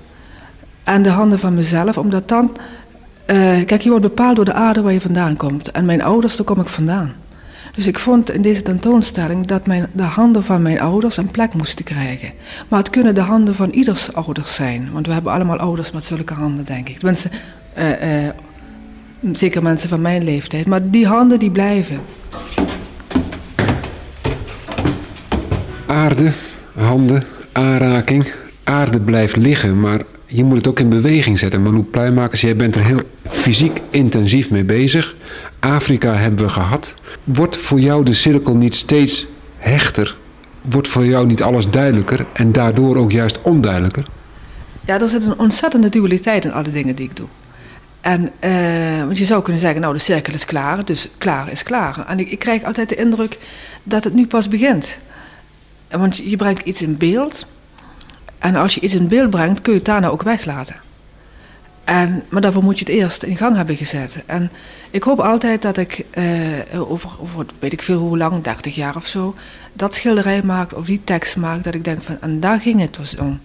En 0.84 1.02
de 1.02 1.10
handen 1.10 1.38
van 1.38 1.54
mezelf, 1.54 1.98
omdat 1.98 2.28
dan 2.28 2.56
uh, 3.26 3.64
kijk, 3.64 3.80
je 3.80 3.88
wordt 3.88 4.04
bepaald 4.04 4.36
door 4.36 4.44
de 4.44 4.52
aarde 4.52 4.82
waar 4.82 4.92
je 4.92 5.00
vandaan 5.00 5.36
komt. 5.36 5.70
En 5.70 5.84
mijn 5.84 6.02
ouders, 6.02 6.36
daar 6.36 6.46
kom 6.46 6.60
ik 6.60 6.68
vandaan. 6.68 7.14
Dus 7.74 7.86
ik 7.86 7.98
vond 7.98 8.30
in 8.30 8.42
deze 8.42 8.62
tentoonstelling 8.62 9.46
dat 9.46 9.66
mijn, 9.66 9.86
de 9.92 10.02
handen 10.02 10.44
van 10.44 10.62
mijn 10.62 10.80
ouders 10.80 11.16
een 11.16 11.30
plek 11.30 11.54
moesten 11.54 11.84
krijgen. 11.84 12.30
Maar 12.68 12.78
het 12.78 12.90
kunnen 12.90 13.14
de 13.14 13.20
handen 13.20 13.54
van 13.54 13.70
ieders 13.70 14.12
ouders 14.12 14.54
zijn. 14.54 14.88
Want 14.92 15.06
we 15.06 15.12
hebben 15.12 15.32
allemaal 15.32 15.58
ouders 15.58 15.92
met 15.92 16.04
zulke 16.04 16.34
handen, 16.34 16.64
denk 16.64 16.88
ik. 16.88 16.98
Tenminste, 16.98 17.30
uh, 17.78 18.24
uh, 18.24 18.28
zeker 19.32 19.62
mensen 19.62 19.88
van 19.88 20.00
mijn 20.00 20.24
leeftijd. 20.24 20.66
Maar 20.66 20.90
die 20.90 21.06
handen 21.06 21.38
die 21.38 21.50
blijven. 21.50 22.00
Aarde, 25.86 26.32
handen, 26.74 27.24
aanraking. 27.52 28.32
Aarde 28.64 29.00
blijft 29.00 29.36
liggen, 29.36 29.80
maar 29.80 30.00
je 30.26 30.44
moet 30.44 30.56
het 30.56 30.68
ook 30.68 30.80
in 30.80 30.88
beweging 30.88 31.38
zetten. 31.38 31.62
Manu 31.62 31.82
Pluimakers, 31.82 32.40
jij 32.40 32.56
bent 32.56 32.74
er 32.74 32.84
heel 32.84 33.00
fysiek 33.28 33.80
intensief 33.90 34.50
mee 34.50 34.64
bezig. 34.64 35.14
Afrika 35.58 36.14
hebben 36.14 36.44
we 36.44 36.50
gehad. 36.50 36.94
Wordt 37.24 37.56
voor 37.56 37.80
jou 37.80 38.04
de 38.04 38.14
cirkel 38.14 38.56
niet 38.56 38.74
steeds 38.74 39.26
hechter? 39.58 40.16
Wordt 40.60 40.88
voor 40.88 41.06
jou 41.06 41.26
niet 41.26 41.42
alles 41.42 41.70
duidelijker 41.70 42.26
en 42.32 42.52
daardoor 42.52 42.96
ook 42.96 43.12
juist 43.12 43.42
onduidelijker? 43.42 44.06
Ja, 44.84 45.00
er 45.00 45.08
zit 45.08 45.24
een 45.24 45.38
ontzettende 45.38 45.88
dualiteit 45.88 46.44
in 46.44 46.52
alle 46.52 46.70
dingen 46.70 46.94
die 46.94 47.08
ik 47.08 47.16
doe. 47.16 47.26
En, 48.00 48.30
uh, 48.44 49.04
want 49.04 49.18
je 49.18 49.24
zou 49.24 49.42
kunnen 49.42 49.60
zeggen, 49.60 49.80
nou 49.80 49.92
de 49.92 50.00
cirkel 50.00 50.34
is 50.34 50.44
klaar, 50.44 50.84
dus 50.84 51.08
klaar 51.18 51.50
is 51.50 51.62
klaar. 51.62 52.04
En 52.08 52.18
ik, 52.18 52.30
ik 52.30 52.38
krijg 52.38 52.64
altijd 52.64 52.88
de 52.88 52.94
indruk 52.94 53.38
dat 53.82 54.04
het 54.04 54.14
nu 54.14 54.26
pas 54.26 54.48
begint. 54.48 54.98
Want 55.90 56.16
je 56.16 56.36
brengt 56.36 56.66
iets 56.66 56.82
in 56.82 56.96
beeld 56.96 57.46
en 58.46 58.56
als 58.56 58.74
je 58.74 58.80
iets 58.80 58.94
in 58.94 59.08
beeld 59.08 59.30
brengt, 59.30 59.60
kun 59.60 59.72
je 59.72 59.78
het 59.78 59.86
daarna 59.86 60.08
ook 60.08 60.22
weglaten. 60.22 60.76
En, 61.84 62.22
maar 62.28 62.40
daarvoor 62.40 62.62
moet 62.62 62.78
je 62.78 62.84
het 62.84 62.94
eerst 62.94 63.22
in 63.22 63.36
gang 63.36 63.56
hebben 63.56 63.76
gezet. 63.76 64.22
En 64.26 64.50
ik 64.90 65.02
hoop 65.02 65.20
altijd 65.20 65.62
dat 65.62 65.76
ik 65.76 66.04
uh, 66.18 66.90
over, 66.90 67.10
over, 67.20 67.46
weet 67.58 67.72
ik 67.72 67.82
veel 67.82 67.98
hoe 67.98 68.18
lang, 68.18 68.42
30 68.42 68.74
jaar 68.74 68.96
of 68.96 69.06
zo, 69.06 69.34
dat 69.72 69.94
schilderij 69.94 70.42
maak 70.42 70.76
of 70.76 70.86
die 70.86 71.00
tekst 71.04 71.36
maak, 71.36 71.64
dat 71.64 71.74
ik 71.74 71.84
denk 71.84 72.02
van, 72.02 72.16
en 72.20 72.40
daar 72.40 72.60
ging 72.60 72.80
het 72.80 72.94
dus 72.94 73.16
om. 73.16 73.40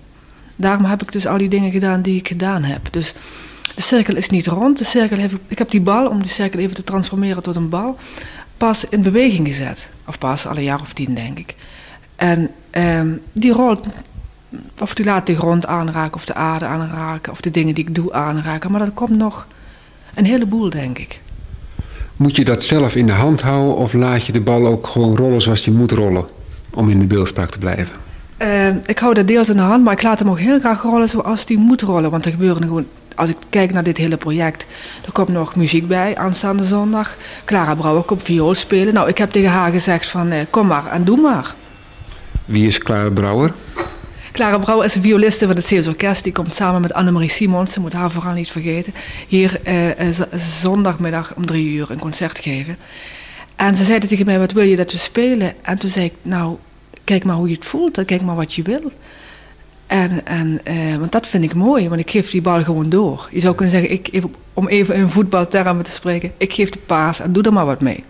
Daarom 0.56 0.86
heb 0.86 1.02
ik 1.02 1.12
dus 1.12 1.28
al 1.28 1.38
die 1.38 1.50
dingen 1.50 1.72
gedaan 1.72 2.02
die 2.02 2.18
ik 2.18 2.28
gedaan 2.28 2.64
heb. 2.64 2.88
Dus 2.92 3.14
de 3.76 3.82
cirkel 3.82 4.16
is 4.16 4.30
niet 4.30 4.48
rond. 4.48 4.78
De 4.78 4.84
cirkel 4.84 5.18
heeft, 5.18 5.36
ik 5.48 5.58
heb 5.58 5.70
die 5.70 5.82
bal, 5.82 6.08
om 6.08 6.22
de 6.22 6.30
cirkel 6.30 6.60
even 6.60 6.76
te 6.76 6.84
transformeren 6.84 7.44
tot 7.44 7.56
een 7.56 7.70
bal, 7.70 7.98
pas 8.58 8.86
in 8.90 9.02
beweging 9.02 9.48
gezet. 9.48 9.90
Of 10.06 10.18
pas 10.18 10.48
al 10.48 10.58
een 10.58 10.64
jaar 10.64 10.82
of 10.82 10.94
tien, 10.94 11.14
denk 11.14 11.40
ik. 11.40 11.56
En 12.16 12.50
um, 12.72 13.22
die 13.32 13.52
rolt 13.52 13.88
of 14.80 14.94
die 14.94 15.06
laat 15.06 15.26
de 15.26 15.36
grond 15.36 15.66
aanraken, 15.66 16.14
of 16.16 16.26
de 16.26 16.34
aarde 16.34 16.66
aanraken, 16.66 17.32
of 17.32 17.42
de 17.42 17.52
dingen 17.52 17.76
die 17.76 17.88
ik 17.88 17.96
doe 17.96 18.14
aanraken. 18.14 18.72
Maar 18.72 18.80
dat 18.80 18.94
komt 18.94 19.18
nog 19.18 19.48
een 20.14 20.26
heleboel, 20.26 20.70
denk 20.70 20.98
ik. 20.98 21.22
Moet 22.16 22.36
je 22.36 22.44
dat 22.44 22.64
zelf 22.64 22.96
in 22.96 23.06
de 23.06 23.12
hand 23.12 23.42
houden 23.42 23.76
of 23.76 23.94
laat 23.94 24.26
je 24.26 24.32
de 24.32 24.42
bal 24.42 24.68
ook 24.68 24.88
gewoon 24.88 25.16
rollen 25.16 25.42
zoals 25.42 25.64
die 25.64 25.74
moet 25.74 25.92
rollen 25.92 26.26
om 26.70 26.90
in 26.90 27.00
de 27.00 27.06
beeldspraak 27.06 27.50
te 27.50 27.60
blijven? 27.60 27.96
Uh, 28.42 28.68
ik 28.86 29.00
hou 29.00 29.14
dat 29.14 29.28
deels 29.28 29.50
in 29.50 29.56
de 29.56 29.62
hand, 29.62 29.84
maar 29.84 29.94
ik 29.94 30.04
laat 30.04 30.20
hem 30.20 30.30
ook 30.30 30.40
heel 30.40 30.60
graag 30.60 30.82
rollen 30.82 31.10
zoals 31.10 31.46
die 31.46 31.58
moet 31.58 31.82
rollen. 31.82 32.12
Want 32.12 32.26
er 32.26 32.32
gebeuren 32.32 32.64
gewoon, 32.64 32.86
als 33.16 33.30
ik 33.30 33.38
kijk 33.50 33.74
naar 33.74 33.84
dit 33.84 33.98
hele 33.98 34.18
project, 34.18 34.66
er 35.06 35.12
komt 35.12 35.28
nog 35.28 35.56
muziek 35.56 35.88
bij 35.88 36.18
aanstaande 36.18 36.64
zondag. 36.64 37.18
Clara 37.46 37.76
Brouwer 37.76 38.04
komt 38.04 38.24
viool 38.24 38.54
spelen. 38.54 38.94
Nou, 38.94 39.08
ik 39.08 39.18
heb 39.18 39.32
tegen 39.32 39.50
haar 39.50 39.72
gezegd 39.72 40.08
van 40.08 40.32
uh, 40.32 40.40
kom 40.50 40.68
maar 40.68 40.88
en 40.88 41.04
doe 41.04 41.18
maar. 41.18 41.56
Wie 42.46 42.68
is 42.68 42.78
Clara 42.78 43.10
Brouwer? 43.10 43.54
Clara 44.32 44.58
Brouw 44.58 44.82
is 44.82 44.96
een 44.96 45.02
violiste 45.02 45.46
van 45.46 45.56
het 45.56 45.66
Zeeuws 45.66 45.88
Orkest. 45.88 46.24
Die 46.24 46.34
komt 46.34 46.54
samen 46.54 46.82
met 46.82 46.94
Annemarie 46.94 47.30
Simons, 47.30 47.74
ze 47.74 47.80
moet 47.80 47.94
haar 47.94 48.12
vooral 48.12 48.34
niet 48.34 48.52
vergeten, 48.52 48.94
hier 49.28 49.60
uh, 49.68 50.10
zondagmiddag 50.36 51.34
om 51.36 51.46
drie 51.46 51.70
uur 51.70 51.92
een 51.92 52.00
concert 52.00 52.40
geven. 52.40 52.78
En 53.56 53.76
ze 53.76 53.84
zeiden 53.84 54.10
tegen 54.10 54.26
mij, 54.26 54.40
wat 54.40 54.52
wil 54.52 54.64
je 54.64 54.76
dat 54.76 54.92
we 54.92 54.98
spelen? 54.98 55.54
En 55.62 55.78
toen 55.78 55.90
zei 55.90 56.06
ik, 56.06 56.14
nou, 56.22 56.56
kijk 57.04 57.24
maar 57.24 57.36
hoe 57.36 57.48
je 57.48 57.56
het 57.56 57.66
voelt, 57.66 58.06
kijk 58.06 58.22
maar 58.22 58.36
wat 58.36 58.54
je 58.54 58.62
wil. 58.62 58.92
En, 59.88 60.26
en, 60.26 60.62
uh, 60.68 60.98
want 60.98 61.12
dat 61.12 61.28
vind 61.28 61.44
ik 61.44 61.54
mooi, 61.54 61.90
want 61.90 62.02
ik 62.02 62.12
geef 62.12 62.30
die 62.30 62.42
bal 62.42 62.64
gewoon 62.64 62.90
door. 62.90 63.30
Je 63.32 63.40
zou 63.40 63.56
kunnen 63.56 63.74
zeggen, 63.74 63.92
ik, 63.92 64.24
om 64.54 64.68
even 64.68 64.96
in 64.96 65.10
voetbaltermen 65.10 65.84
te 65.84 65.92
spreken, 65.92 66.32
ik 66.38 66.54
geef 66.54 66.70
de 66.70 66.80
paas 66.86 67.20
en 67.20 67.34
doe 67.34 67.44
er 67.44 67.54
maar 67.54 67.66
wat 67.66 67.82
mee. 67.82 68.04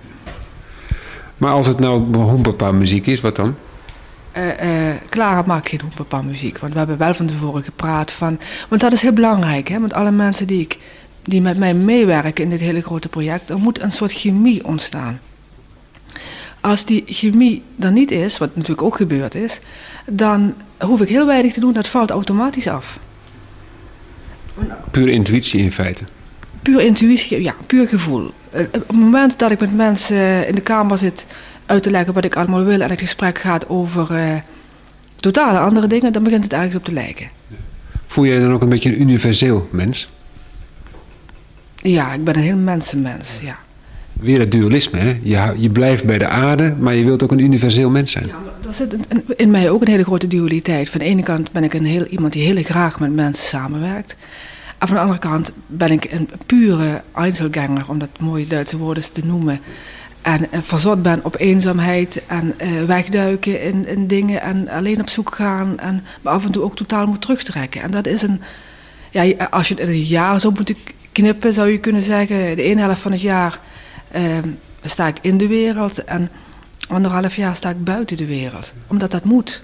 Maar 1.38 1.52
als 1.52 1.68
het 1.68 1.80
nou 1.80 2.16
hoempapa 2.16 2.72
muziek 2.72 3.08
is, 3.08 3.22
wat 3.22 3.36
dan? 3.36 3.56
Uh, 4.38 4.90
uh, 4.90 4.96
Clara 5.10 5.44
maakt 5.46 5.70
geen 5.70 5.82
hoepapa 5.82 6.22
muziek. 6.22 6.58
Want 6.58 6.74
we 6.74 6.80
hebben 6.80 6.98
wel 6.98 7.14
van 7.14 7.26
tevoren 7.26 7.64
gepraat 7.64 8.12
van... 8.12 8.40
Want 8.70 8.82
dat 8.82 8.94
is 8.94 9.02
heel 9.02 9.14
belangrijk, 9.14 9.68
hè. 9.68 9.80
Met 9.80 9.94
alle 9.94 10.12
mensen 10.12 10.48
die, 10.48 10.62
ik, 10.62 10.78
die 11.24 11.42
met 11.42 11.58
mij 11.58 11.74
meewerken 11.74 12.44
in 12.44 12.50
dit 12.50 12.60
hele 12.60 12.82
grote 12.82 13.08
project... 13.08 13.50
er 13.50 13.58
moet 13.58 13.82
een 13.82 13.92
soort 13.92 14.12
chemie 14.12 14.66
ontstaan. 14.66 15.20
Als 16.60 16.86
die 16.86 17.04
chemie 17.08 17.62
er 17.80 17.92
niet 17.92 18.12
is, 18.12 18.38
wat 18.38 18.56
natuurlijk 18.56 18.82
ook 18.82 18.96
gebeurd 18.96 19.36
is... 19.36 19.60
dan 20.06 20.54
hoef 20.80 21.02
ik 21.02 21.10
heel 21.10 21.26
weinig 21.26 21.54
te 21.54 21.60
doen, 21.60 21.74
dat 21.74 21.88
valt 21.88 22.10
automatisch 22.10 22.68
af. 22.68 23.00
Puur 24.92 25.08
intuïtie 25.08 25.62
in 25.62 25.72
feite? 25.72 26.04
Puur 26.62 26.82
intuïtie, 26.82 27.42
ja, 27.42 27.56
puur 27.66 27.88
gevoel. 27.88 28.32
Uh, 28.56 28.62
op 28.62 28.88
het 28.88 28.98
moment 28.98 29.40
dat 29.40 29.52
ik 29.52 29.60
met 29.60 29.76
mensen 29.76 30.48
in 30.48 30.56
de 30.56 30.62
kamer 30.62 30.98
zit 30.98 31.26
uit 31.72 31.84
te 31.84 31.92
leggen 31.92 32.14
wat 32.14 32.26
ik 32.26 32.36
allemaal 32.36 32.64
wil 32.64 32.82
en 32.82 32.90
het 32.90 33.00
gesprek 33.00 33.38
gaat 33.40 33.70
over 33.70 34.12
uh, 34.12 34.36
totale 35.16 35.60
andere 35.60 35.88
dingen, 35.88 36.14
dan 36.14 36.24
begint 36.24 36.44
het 36.44 36.54
ergens 36.54 36.76
op 36.76 36.84
te 36.84 36.94
lijken. 36.94 37.28
Voel 38.08 38.26
jij 38.26 38.40
dan 38.40 38.54
ook 38.54 38.62
een 38.62 38.70
beetje 38.70 38.90
een 38.90 39.02
universeel 39.02 39.68
mens? 39.72 40.10
Ja, 41.76 42.14
ik 42.14 42.24
ben 42.24 42.36
een 42.36 42.42
heel 42.42 42.56
mensenmens, 42.56 43.40
ja. 43.42 43.58
Weer 44.14 44.40
het 44.40 44.52
dualisme, 44.52 45.00
hè? 45.00 45.20
Je, 45.24 45.54
je 45.58 45.70
blijft 45.70 46.06
bij 46.06 46.18
de 46.18 46.28
aarde, 46.28 46.76
maar 46.80 46.96
je 46.96 47.06
wilt 47.06 47.24
ook 47.24 47.32
een 47.32 47.40
universeel 47.40 47.90
mens 47.90 48.12
zijn. 48.12 48.28
Ja, 48.28 48.34
maar 48.34 48.68
er 48.68 48.74
zit 48.74 48.96
in 49.36 49.52
mij 49.52 49.70
ook 49.70 49.82
een 49.82 49.88
hele 49.88 50.04
grote 50.04 50.28
dualiteit. 50.28 50.90
Van 50.90 51.00
de 51.00 51.06
ene 51.06 51.24
kant 51.24 51.52
ben 51.52 51.64
ik 51.64 51.74
een 51.74 51.86
heel, 51.86 52.06
iemand 52.06 52.34
die 52.34 52.44
heel 52.44 52.64
graag 52.64 53.00
met 53.00 53.14
mensen 53.14 53.46
samenwerkt. 53.46 54.16
En 54.78 54.88
van 54.88 54.96
de 54.96 55.02
andere 55.02 55.20
kant 55.20 55.52
ben 55.68 55.92
ik 55.92 56.12
een 56.12 56.30
pure 56.46 57.02
Einzelganger, 57.16 57.86
om 57.88 58.00
dat 58.00 58.20
mooie 58.20 58.48
Duitse 58.48 58.78
woord 58.78 58.98
eens 58.98 59.10
te 59.10 59.26
noemen. 59.26 59.60
En, 60.22 60.48
verzot 60.52 61.02
ben 61.02 61.20
op 61.24 61.36
eenzaamheid 61.40 62.22
en 62.28 62.54
uh, 62.62 62.86
wegduiken 62.86 63.62
in, 63.62 63.88
in 63.88 64.08
dingen 64.08 64.42
en 64.42 64.68
alleen 64.70 65.02
op 65.02 65.10
zoek 65.10 65.36
gaan 65.36 65.80
en 65.80 66.04
me 66.22 66.30
af 66.30 66.46
en 66.46 66.52
toe 66.52 66.64
ook 66.64 66.76
totaal 66.76 67.08
moet 67.08 67.22
terugtrekken. 67.22 67.82
En 67.82 67.92
dat 67.92 68.08
is 68.08 68.22
een, 68.22 68.42
ja, 69.12 69.48
als 69.50 69.68
je 69.68 69.74
het 69.74 69.84
in 69.84 69.90
een 69.90 70.04
jaar 70.04 70.40
zou 70.40 70.54
moeten 70.54 70.76
knippen, 71.12 71.54
zou 71.54 71.70
je 71.70 71.80
kunnen 71.80 72.04
zeggen, 72.04 72.56
de 72.56 72.62
ene 72.62 72.82
helft 72.82 73.02
van 73.02 73.12
het 73.12 73.22
jaar 73.22 73.60
uh, 74.16 74.22
sta 74.84 75.08
ik 75.08 75.18
in 75.22 75.38
de 75.38 75.48
wereld 75.48 76.04
en 76.04 76.30
anderhalf 76.88 77.36
jaar 77.36 77.56
sta 77.56 77.70
ik 77.70 77.84
buiten 77.84 78.18
de 78.18 78.26
wereld. 78.26 78.74
Omdat 78.88 79.12
dat 79.12 79.24
moet. 79.24 79.64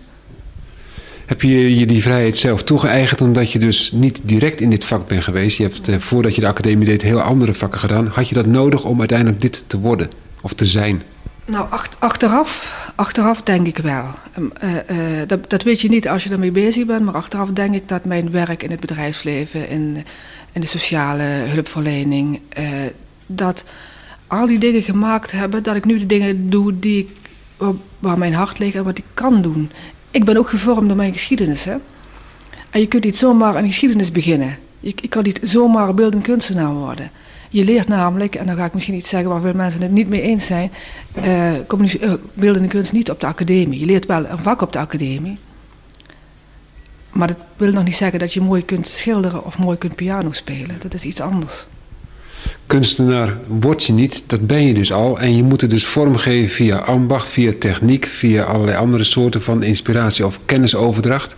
Heb 1.26 1.42
je 1.42 1.76
je 1.80 1.86
die 1.86 2.02
vrijheid 2.02 2.38
zelf 2.38 2.64
toegeëigend 2.64 3.22
omdat 3.22 3.52
je 3.52 3.60
dus 3.60 3.92
niet 3.92 4.22
direct 4.24 4.62
in 4.62 4.70
dit 4.70 4.86
vak 4.86 5.08
bent 5.08 5.24
geweest? 5.24 5.58
Je 5.58 5.64
hebt 5.64 5.88
eh, 5.88 5.98
voordat 5.98 6.36
je 6.36 6.42
de 6.42 6.48
academie 6.48 6.86
deed 6.86 7.02
heel 7.02 7.22
andere 7.22 7.54
vakken 7.54 7.80
gedaan. 7.80 8.08
Had 8.08 8.30
je 8.30 8.36
dat 8.36 8.46
nodig 8.46 8.84
om 8.84 9.00
uiteindelijk 9.00 9.42
dit 9.42 9.64
te 9.68 9.80
worden 9.80 10.10
of 10.48 10.54
te 10.54 10.66
zijn? 10.66 11.04
Nou, 11.46 11.68
achteraf, 12.00 12.52
achteraf 12.96 13.42
denk 13.42 13.68
ik 13.68 13.78
wel. 13.78 14.06
Ehm, 14.34 14.46
eh, 14.60 15.22
eh, 15.22 15.28
dat, 15.28 15.50
dat, 15.50 15.64
weet 15.64 15.82
je 15.82 15.90
niet 15.90 16.08
als 16.08 16.24
je 16.24 16.30
ermee 16.30 16.52
bezig 16.52 16.86
bent, 16.86 17.06
maar 17.06 17.14
achteraf 17.14 17.50
denk 17.50 17.74
ik 17.76 17.88
dat 17.88 18.06
mijn 18.06 18.32
werk 18.32 18.64
in 18.64 18.72
het 18.72 18.80
bedrijfsleven, 18.80 19.70
in, 19.70 20.06
in 20.52 20.62
de 20.62 20.68
sociale 20.68 21.24
hulpverlening, 21.24 22.40
dat 23.26 23.64
al 24.28 24.48
die 24.48 24.60
dingen 24.60 24.82
gemaakt 24.82 25.32
hebben 25.32 25.64
dat 25.64 25.76
ik 25.76 25.86
nu 25.86 25.98
de 25.98 26.06
dingen 26.06 26.50
doe 26.50 26.80
die 26.80 27.00
ik, 27.00 27.10
waar 28.00 28.18
mijn 28.18 28.34
hart 28.34 28.60
ligt 28.60 28.76
en 28.76 28.84
wat 28.84 28.98
ik 28.98 29.06
kan 29.14 29.42
doen. 29.42 29.72
Ik 30.12 30.26
ben 30.26 30.38
ook 30.38 30.50
gevormd 30.50 30.88
door 30.88 30.98
mijn 30.98 31.14
geschiedenis. 31.14 31.64
Hè? 31.64 31.76
En 32.70 32.80
je 32.80 32.88
kunt 32.88 33.04
niet 33.04 33.18
zomaar 33.18 33.56
een 33.56 33.66
geschiedenis 33.66 34.12
beginnen. 34.12 34.58
Je, 34.80 34.94
ik 35.02 35.10
kan 35.10 35.24
niet 35.24 35.40
zomaar 35.44 35.94
beeldend 35.94 36.24
kunstenaar 36.24 36.74
worden. 36.74 37.12
Je 37.50 37.64
leert 37.64 37.88
namelijk, 37.88 38.36
en 38.36 38.46
dan 38.46 38.56
ga 38.56 38.66
ik 38.66 38.74
misschien 38.74 38.96
iets 38.96 39.10
zeggen 39.10 39.30
waar 39.30 39.42
veel 39.42 39.54
mensen 39.54 39.82
het 39.82 39.92
niet 39.92 40.10
mee 40.10 40.22
eens 40.22 40.46
zijn, 40.46 40.72
uh, 41.26 42.14
beeldende 42.34 42.68
kunst 42.68 42.92
niet 42.92 43.10
op 43.12 43.20
de 43.20 43.28
academie. 43.28 43.80
Je 43.80 43.86
leert 43.86 44.06
wel 44.06 44.26
een 44.26 44.38
vak 44.38 44.62
op 44.62 44.74
de 44.74 44.80
academie. 44.80 45.38
Maar 47.12 47.28
dat 47.28 47.38
wil 47.58 47.72
nog 47.72 47.84
niet 47.84 47.96
zeggen 47.96 48.20
dat 48.20 48.34
je 48.34 48.42
mooi 48.42 48.66
kunt 48.66 48.88
schilderen 48.88 49.46
of 49.46 49.58
mooi 49.58 49.78
kunt 49.78 49.96
piano 49.96 50.32
spelen. 50.32 50.76
Dat 50.82 50.94
is 50.94 51.04
iets 51.04 51.22
anders 51.22 51.66
kunstenaar 52.68 53.38
word 53.48 53.84
je 53.84 53.94
niet, 53.94 54.24
dat 54.28 54.48
ben 54.48 54.68
je 54.68 54.74
dus 54.74 54.92
al. 54.92 55.20
En 55.20 55.36
je 55.36 55.44
moet 55.44 55.62
het 55.62 55.70
dus 55.70 55.86
vormgeven 55.86 56.50
via 56.50 56.78
ambacht, 56.78 57.30
via 57.30 57.54
techniek, 57.60 58.06
via 58.06 58.44
allerlei 58.44 58.78
andere 58.78 59.04
soorten 59.04 59.42
van 59.42 59.64
inspiratie 59.64 60.26
of 60.26 60.40
kennisoverdracht. 60.46 61.36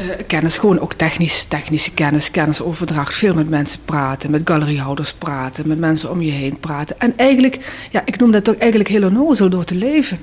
Uh, 0.00 0.06
kennis, 0.26 0.58
gewoon 0.58 0.80
ook 0.80 0.92
technisch, 0.92 1.44
technische 1.44 1.90
kennis, 1.90 2.30
kennisoverdracht. 2.30 3.14
Veel 3.14 3.34
met 3.34 3.48
mensen 3.48 3.80
praten, 3.84 4.30
met 4.30 4.42
galeriehouders 4.44 5.12
praten, 5.12 5.68
met 5.68 5.78
mensen 5.78 6.10
om 6.10 6.20
je 6.20 6.30
heen 6.30 6.60
praten. 6.60 7.00
En 7.00 7.12
eigenlijk, 7.16 7.72
ja, 7.90 8.02
ik 8.04 8.18
noem 8.18 8.30
dat 8.30 8.44
toch 8.44 8.56
eigenlijk 8.56 8.90
heel 8.90 9.04
onnozel 9.04 9.50
door 9.50 9.64
te 9.64 9.74
leven. 9.74 10.18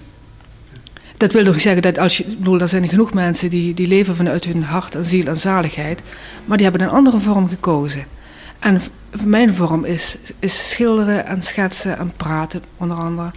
Dat 1.18 1.34
wil 1.34 1.44
nog 1.44 1.62
zeggen 1.62 1.82
dat 1.82 1.98
als 1.98 2.18
je, 2.18 2.24
ik 2.24 2.38
bedoel, 2.38 2.60
er 2.60 2.68
zijn 2.68 2.90
genoeg 2.90 3.14
mensen 3.14 3.50
die, 3.50 3.74
die 3.74 3.88
leven 3.88 4.16
vanuit 4.16 4.46
hun 4.46 4.64
hart 4.64 4.96
en 4.96 5.06
ziel 5.06 5.28
en 5.28 5.38
zaligheid, 5.38 6.02
maar 6.46 6.58
die 6.58 6.68
hebben 6.68 6.88
een 6.88 6.94
andere 6.94 7.20
vorm 7.20 7.50
gekozen. 7.50 8.06
En 8.60 8.82
mijn 9.24 9.56
vorm 9.56 9.86
is, 9.86 10.18
is 10.40 10.70
schilderen 10.70 11.26
en 11.26 11.42
schetsen 11.42 11.98
en 11.98 12.12
praten, 12.18 12.64
onder 12.78 12.98
andere. 12.98 13.32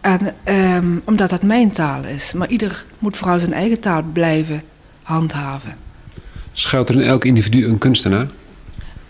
En 0.00 0.34
ehm, 0.44 0.98
omdat 1.04 1.30
dat 1.30 1.42
mijn 1.42 1.70
taal 1.70 2.04
is. 2.04 2.32
Maar 2.32 2.48
ieder 2.48 2.84
moet 2.98 3.16
vooral 3.16 3.38
zijn 3.38 3.52
eigen 3.52 3.80
taal 3.80 4.02
blijven 4.12 4.62
handhaven. 5.10 5.76
Schuilt 6.52 6.88
er 6.88 6.94
in 6.94 7.06
elk 7.06 7.24
individu 7.24 7.66
een 7.66 7.78
kunstenaar? 7.78 8.26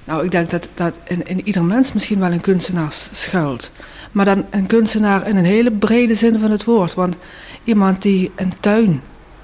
Nou, 0.05 0.25
ik 0.25 0.31
denk 0.31 0.51
dat, 0.51 0.69
dat 0.75 0.99
in, 1.05 1.27
in 1.27 1.47
ieder 1.47 1.65
mens 1.65 1.93
misschien 1.93 2.19
wel 2.19 2.33
een 2.33 2.41
kunstenaar 2.41 2.93
schuilt. 3.13 3.71
Maar 4.13 4.25
dan 4.25 4.45
een 4.51 4.67
kunstenaar 4.67 5.29
in 5.29 5.37
een 5.37 5.45
hele 5.45 5.71
brede 5.71 6.15
zin 6.15 6.39
van 6.39 6.51
het 6.51 6.65
woord. 6.65 6.95
Want 6.95 7.17
iemand 7.65 8.03
die 8.03 8.31
een 8.37 8.53
tuin 8.61 9.03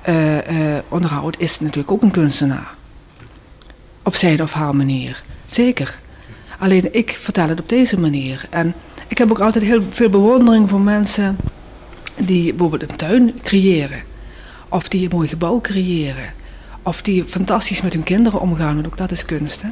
uh, 0.08 0.34
uh, 0.34 0.78
onderhoudt, 0.88 1.40
is 1.40 1.60
natuurlijk 1.60 1.90
ook 1.90 2.02
een 2.02 2.10
kunstenaar. 2.10 2.74
Op 4.02 4.14
zijn 4.14 4.42
of 4.42 4.52
haar 4.52 4.76
manier. 4.76 5.22
Zeker. 5.46 5.98
Alleen 6.58 6.94
ik 6.94 7.16
vertel 7.20 7.48
het 7.48 7.60
op 7.60 7.68
deze 7.68 8.00
manier. 8.00 8.46
En 8.50 8.74
ik 9.08 9.18
heb 9.18 9.30
ook 9.30 9.40
altijd 9.40 9.64
heel 9.64 9.82
veel 9.90 10.08
bewondering 10.08 10.68
voor 10.68 10.80
mensen 10.80 11.36
die 12.16 12.54
bijvoorbeeld 12.54 12.90
een 12.90 12.96
tuin 12.96 13.40
creëren. 13.42 14.02
Of 14.68 14.88
die 14.88 15.02
een 15.02 15.16
mooi 15.16 15.28
gebouw 15.28 15.60
creëren. 15.60 16.32
Of 16.86 17.02
die 17.02 17.24
fantastisch 17.24 17.82
met 17.82 17.92
hun 17.92 18.02
kinderen 18.02 18.40
omgaan, 18.40 18.74
want 18.74 18.86
ook 18.86 18.96
dat 18.96 19.10
is 19.10 19.24
kunst. 19.24 19.62
Hè? 19.62 19.68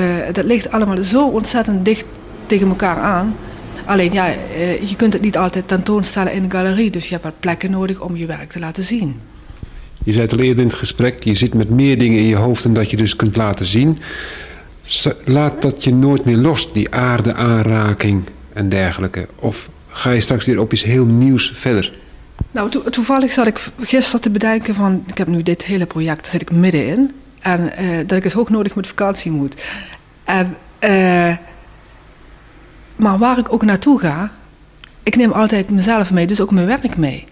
Uh, 0.00 0.34
dat 0.34 0.44
ligt 0.44 0.70
allemaal 0.70 1.02
zo 1.02 1.26
ontzettend 1.26 1.84
dicht 1.84 2.06
tegen 2.46 2.68
elkaar 2.68 2.96
aan. 2.96 3.36
Alleen 3.84 4.12
ja, 4.12 4.28
uh, 4.28 4.80
je 4.88 4.96
kunt 4.96 5.12
het 5.12 5.22
niet 5.22 5.36
altijd 5.36 5.68
tentoonstellen 5.68 6.32
in 6.32 6.44
een 6.44 6.50
galerie. 6.50 6.90
Dus 6.90 7.04
je 7.04 7.12
hebt 7.12 7.24
wat 7.24 7.40
plekken 7.40 7.70
nodig 7.70 8.00
om 8.00 8.16
je 8.16 8.26
werk 8.26 8.50
te 8.50 8.58
laten 8.58 8.82
zien. 8.82 9.20
Je 10.04 10.12
zei 10.12 10.24
het 10.24 10.32
al 10.32 10.38
eerder 10.38 10.62
in 10.62 10.68
het 10.68 10.78
gesprek, 10.78 11.24
je 11.24 11.34
zit 11.34 11.54
met 11.54 11.70
meer 11.70 11.98
dingen 11.98 12.18
in 12.18 12.26
je 12.26 12.36
hoofd 12.36 12.62
dan 12.62 12.72
dat 12.72 12.90
je 12.90 12.96
dus 12.96 13.16
kunt 13.16 13.36
laten 13.36 13.66
zien. 13.66 13.98
Laat 15.24 15.62
dat 15.62 15.84
je 15.84 15.94
nooit 15.94 16.24
meer 16.24 16.36
los, 16.36 16.72
die 16.72 16.94
aarde 16.94 17.34
aanraking 17.34 18.22
en 18.52 18.68
dergelijke. 18.68 19.28
Of 19.34 19.68
ga 19.88 20.10
je 20.10 20.20
straks 20.20 20.46
weer 20.46 20.60
op 20.60 20.72
iets 20.72 20.84
heel 20.84 21.06
nieuws 21.06 21.52
verder? 21.54 21.92
Nou, 22.50 22.90
toevallig 22.90 23.32
zat 23.32 23.46
ik 23.46 23.70
gisteren 23.80 24.20
te 24.20 24.30
bedenken 24.30 24.74
van... 24.74 25.04
ik 25.06 25.18
heb 25.18 25.26
nu 25.26 25.42
dit 25.42 25.64
hele 25.64 25.86
project, 25.86 26.22
daar 26.22 26.30
zit 26.30 26.42
ik 26.42 26.50
middenin. 26.50 27.14
En 27.40 27.72
uh, 27.80 27.98
dat 28.06 28.18
ik 28.18 28.24
eens 28.24 28.32
hoog 28.32 28.48
nodig 28.48 28.74
met 28.74 28.86
vakantie 28.86 29.30
moet. 29.30 29.62
En, 30.24 30.56
uh, 30.84 31.36
maar 32.96 33.18
waar 33.18 33.38
ik 33.38 33.52
ook 33.52 33.64
naartoe 33.64 33.98
ga... 33.98 34.30
ik 35.02 35.16
neem 35.16 35.32
altijd 35.32 35.70
mezelf 35.70 36.10
mee, 36.10 36.26
dus 36.26 36.40
ook 36.40 36.50
mijn 36.50 36.66
werk 36.66 36.96
mee. 36.96 37.26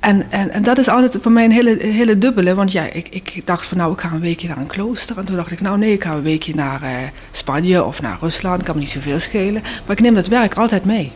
En, 0.00 0.30
en, 0.30 0.50
en 0.50 0.62
dat 0.62 0.78
is 0.78 0.88
altijd 0.88 1.18
voor 1.22 1.32
mij 1.32 1.44
een 1.44 1.50
hele, 1.50 1.76
hele 1.78 2.18
dubbele. 2.18 2.54
Want 2.54 2.72
ja, 2.72 2.84
ik, 2.84 3.08
ik 3.08 3.42
dacht 3.44 3.66
van 3.66 3.78
nou, 3.78 3.92
ik 3.92 4.00
ga 4.00 4.12
een 4.12 4.20
weekje 4.20 4.48
naar 4.48 4.58
een 4.58 4.66
klooster. 4.66 5.18
En 5.18 5.24
toen 5.24 5.36
dacht 5.36 5.50
ik, 5.50 5.60
nou 5.60 5.78
nee, 5.78 5.92
ik 5.92 6.04
ga 6.04 6.12
een 6.12 6.22
weekje 6.22 6.54
naar 6.54 6.82
uh, 6.82 6.90
Spanje 7.30 7.84
of 7.84 8.02
naar 8.02 8.18
Rusland. 8.20 8.62
Kan 8.62 8.74
me 8.74 8.80
niet 8.80 8.90
zoveel 8.90 9.18
schelen. 9.18 9.62
Maar 9.62 9.96
ik 9.96 10.00
neem 10.00 10.14
dat 10.14 10.26
werk 10.26 10.54
altijd 10.54 10.84
mee. 10.84 11.12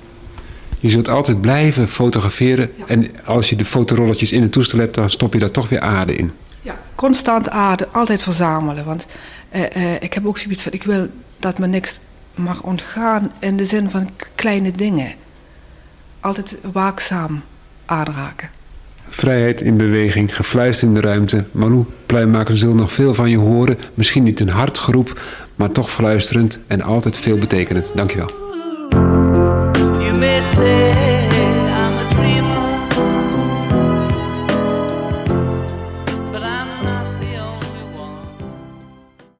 Je 0.80 0.88
zult 0.88 1.08
altijd 1.08 1.40
blijven 1.40 1.88
fotograferen. 1.88 2.70
En 2.86 3.10
als 3.24 3.48
je 3.48 3.56
de 3.56 3.64
fotorolletjes 3.64 4.32
in 4.32 4.42
het 4.42 4.52
toestel 4.52 4.78
hebt, 4.78 4.94
dan 4.94 5.10
stop 5.10 5.32
je 5.32 5.38
daar 5.38 5.50
toch 5.50 5.68
weer 5.68 5.80
aarde 5.80 6.14
in. 6.14 6.32
Ja, 6.62 6.78
constant 6.94 7.50
aarde, 7.50 7.88
altijd 7.92 8.22
verzamelen. 8.22 8.84
Want 8.84 9.06
uh, 9.54 9.60
uh, 9.60 9.94
ik 10.00 10.14
heb 10.14 10.26
ook 10.26 10.38
zoiets 10.38 10.62
van, 10.62 10.72
ik 10.72 10.82
wil 10.82 11.08
dat 11.38 11.58
me 11.58 11.66
niks 11.66 12.00
mag 12.34 12.62
ontgaan 12.62 13.32
in 13.38 13.56
de 13.56 13.64
zin 13.64 13.90
van 13.90 14.10
kleine 14.34 14.70
dingen. 14.70 15.12
Altijd 16.20 16.56
waakzaam 16.72 17.42
aanraken. 17.84 18.48
Vrijheid 19.08 19.60
in 19.60 19.76
beweging, 19.76 20.36
gefluister 20.36 20.88
in 20.88 20.94
de 20.94 21.00
ruimte. 21.00 21.44
Malou 21.52 21.84
Pluimaker 22.06 22.58
zullen 22.58 22.76
nog 22.76 22.92
veel 22.92 23.14
van 23.14 23.30
je 23.30 23.38
horen. 23.38 23.78
Misschien 23.94 24.22
niet 24.22 24.40
een 24.40 24.48
hard 24.48 24.78
geroep, 24.78 25.20
maar 25.54 25.72
toch 25.72 25.90
fluisterend 25.90 26.58
en 26.66 26.82
altijd 26.82 27.16
veel 27.16 27.38
betekenend. 27.38 27.90
Dankjewel. 27.94 28.39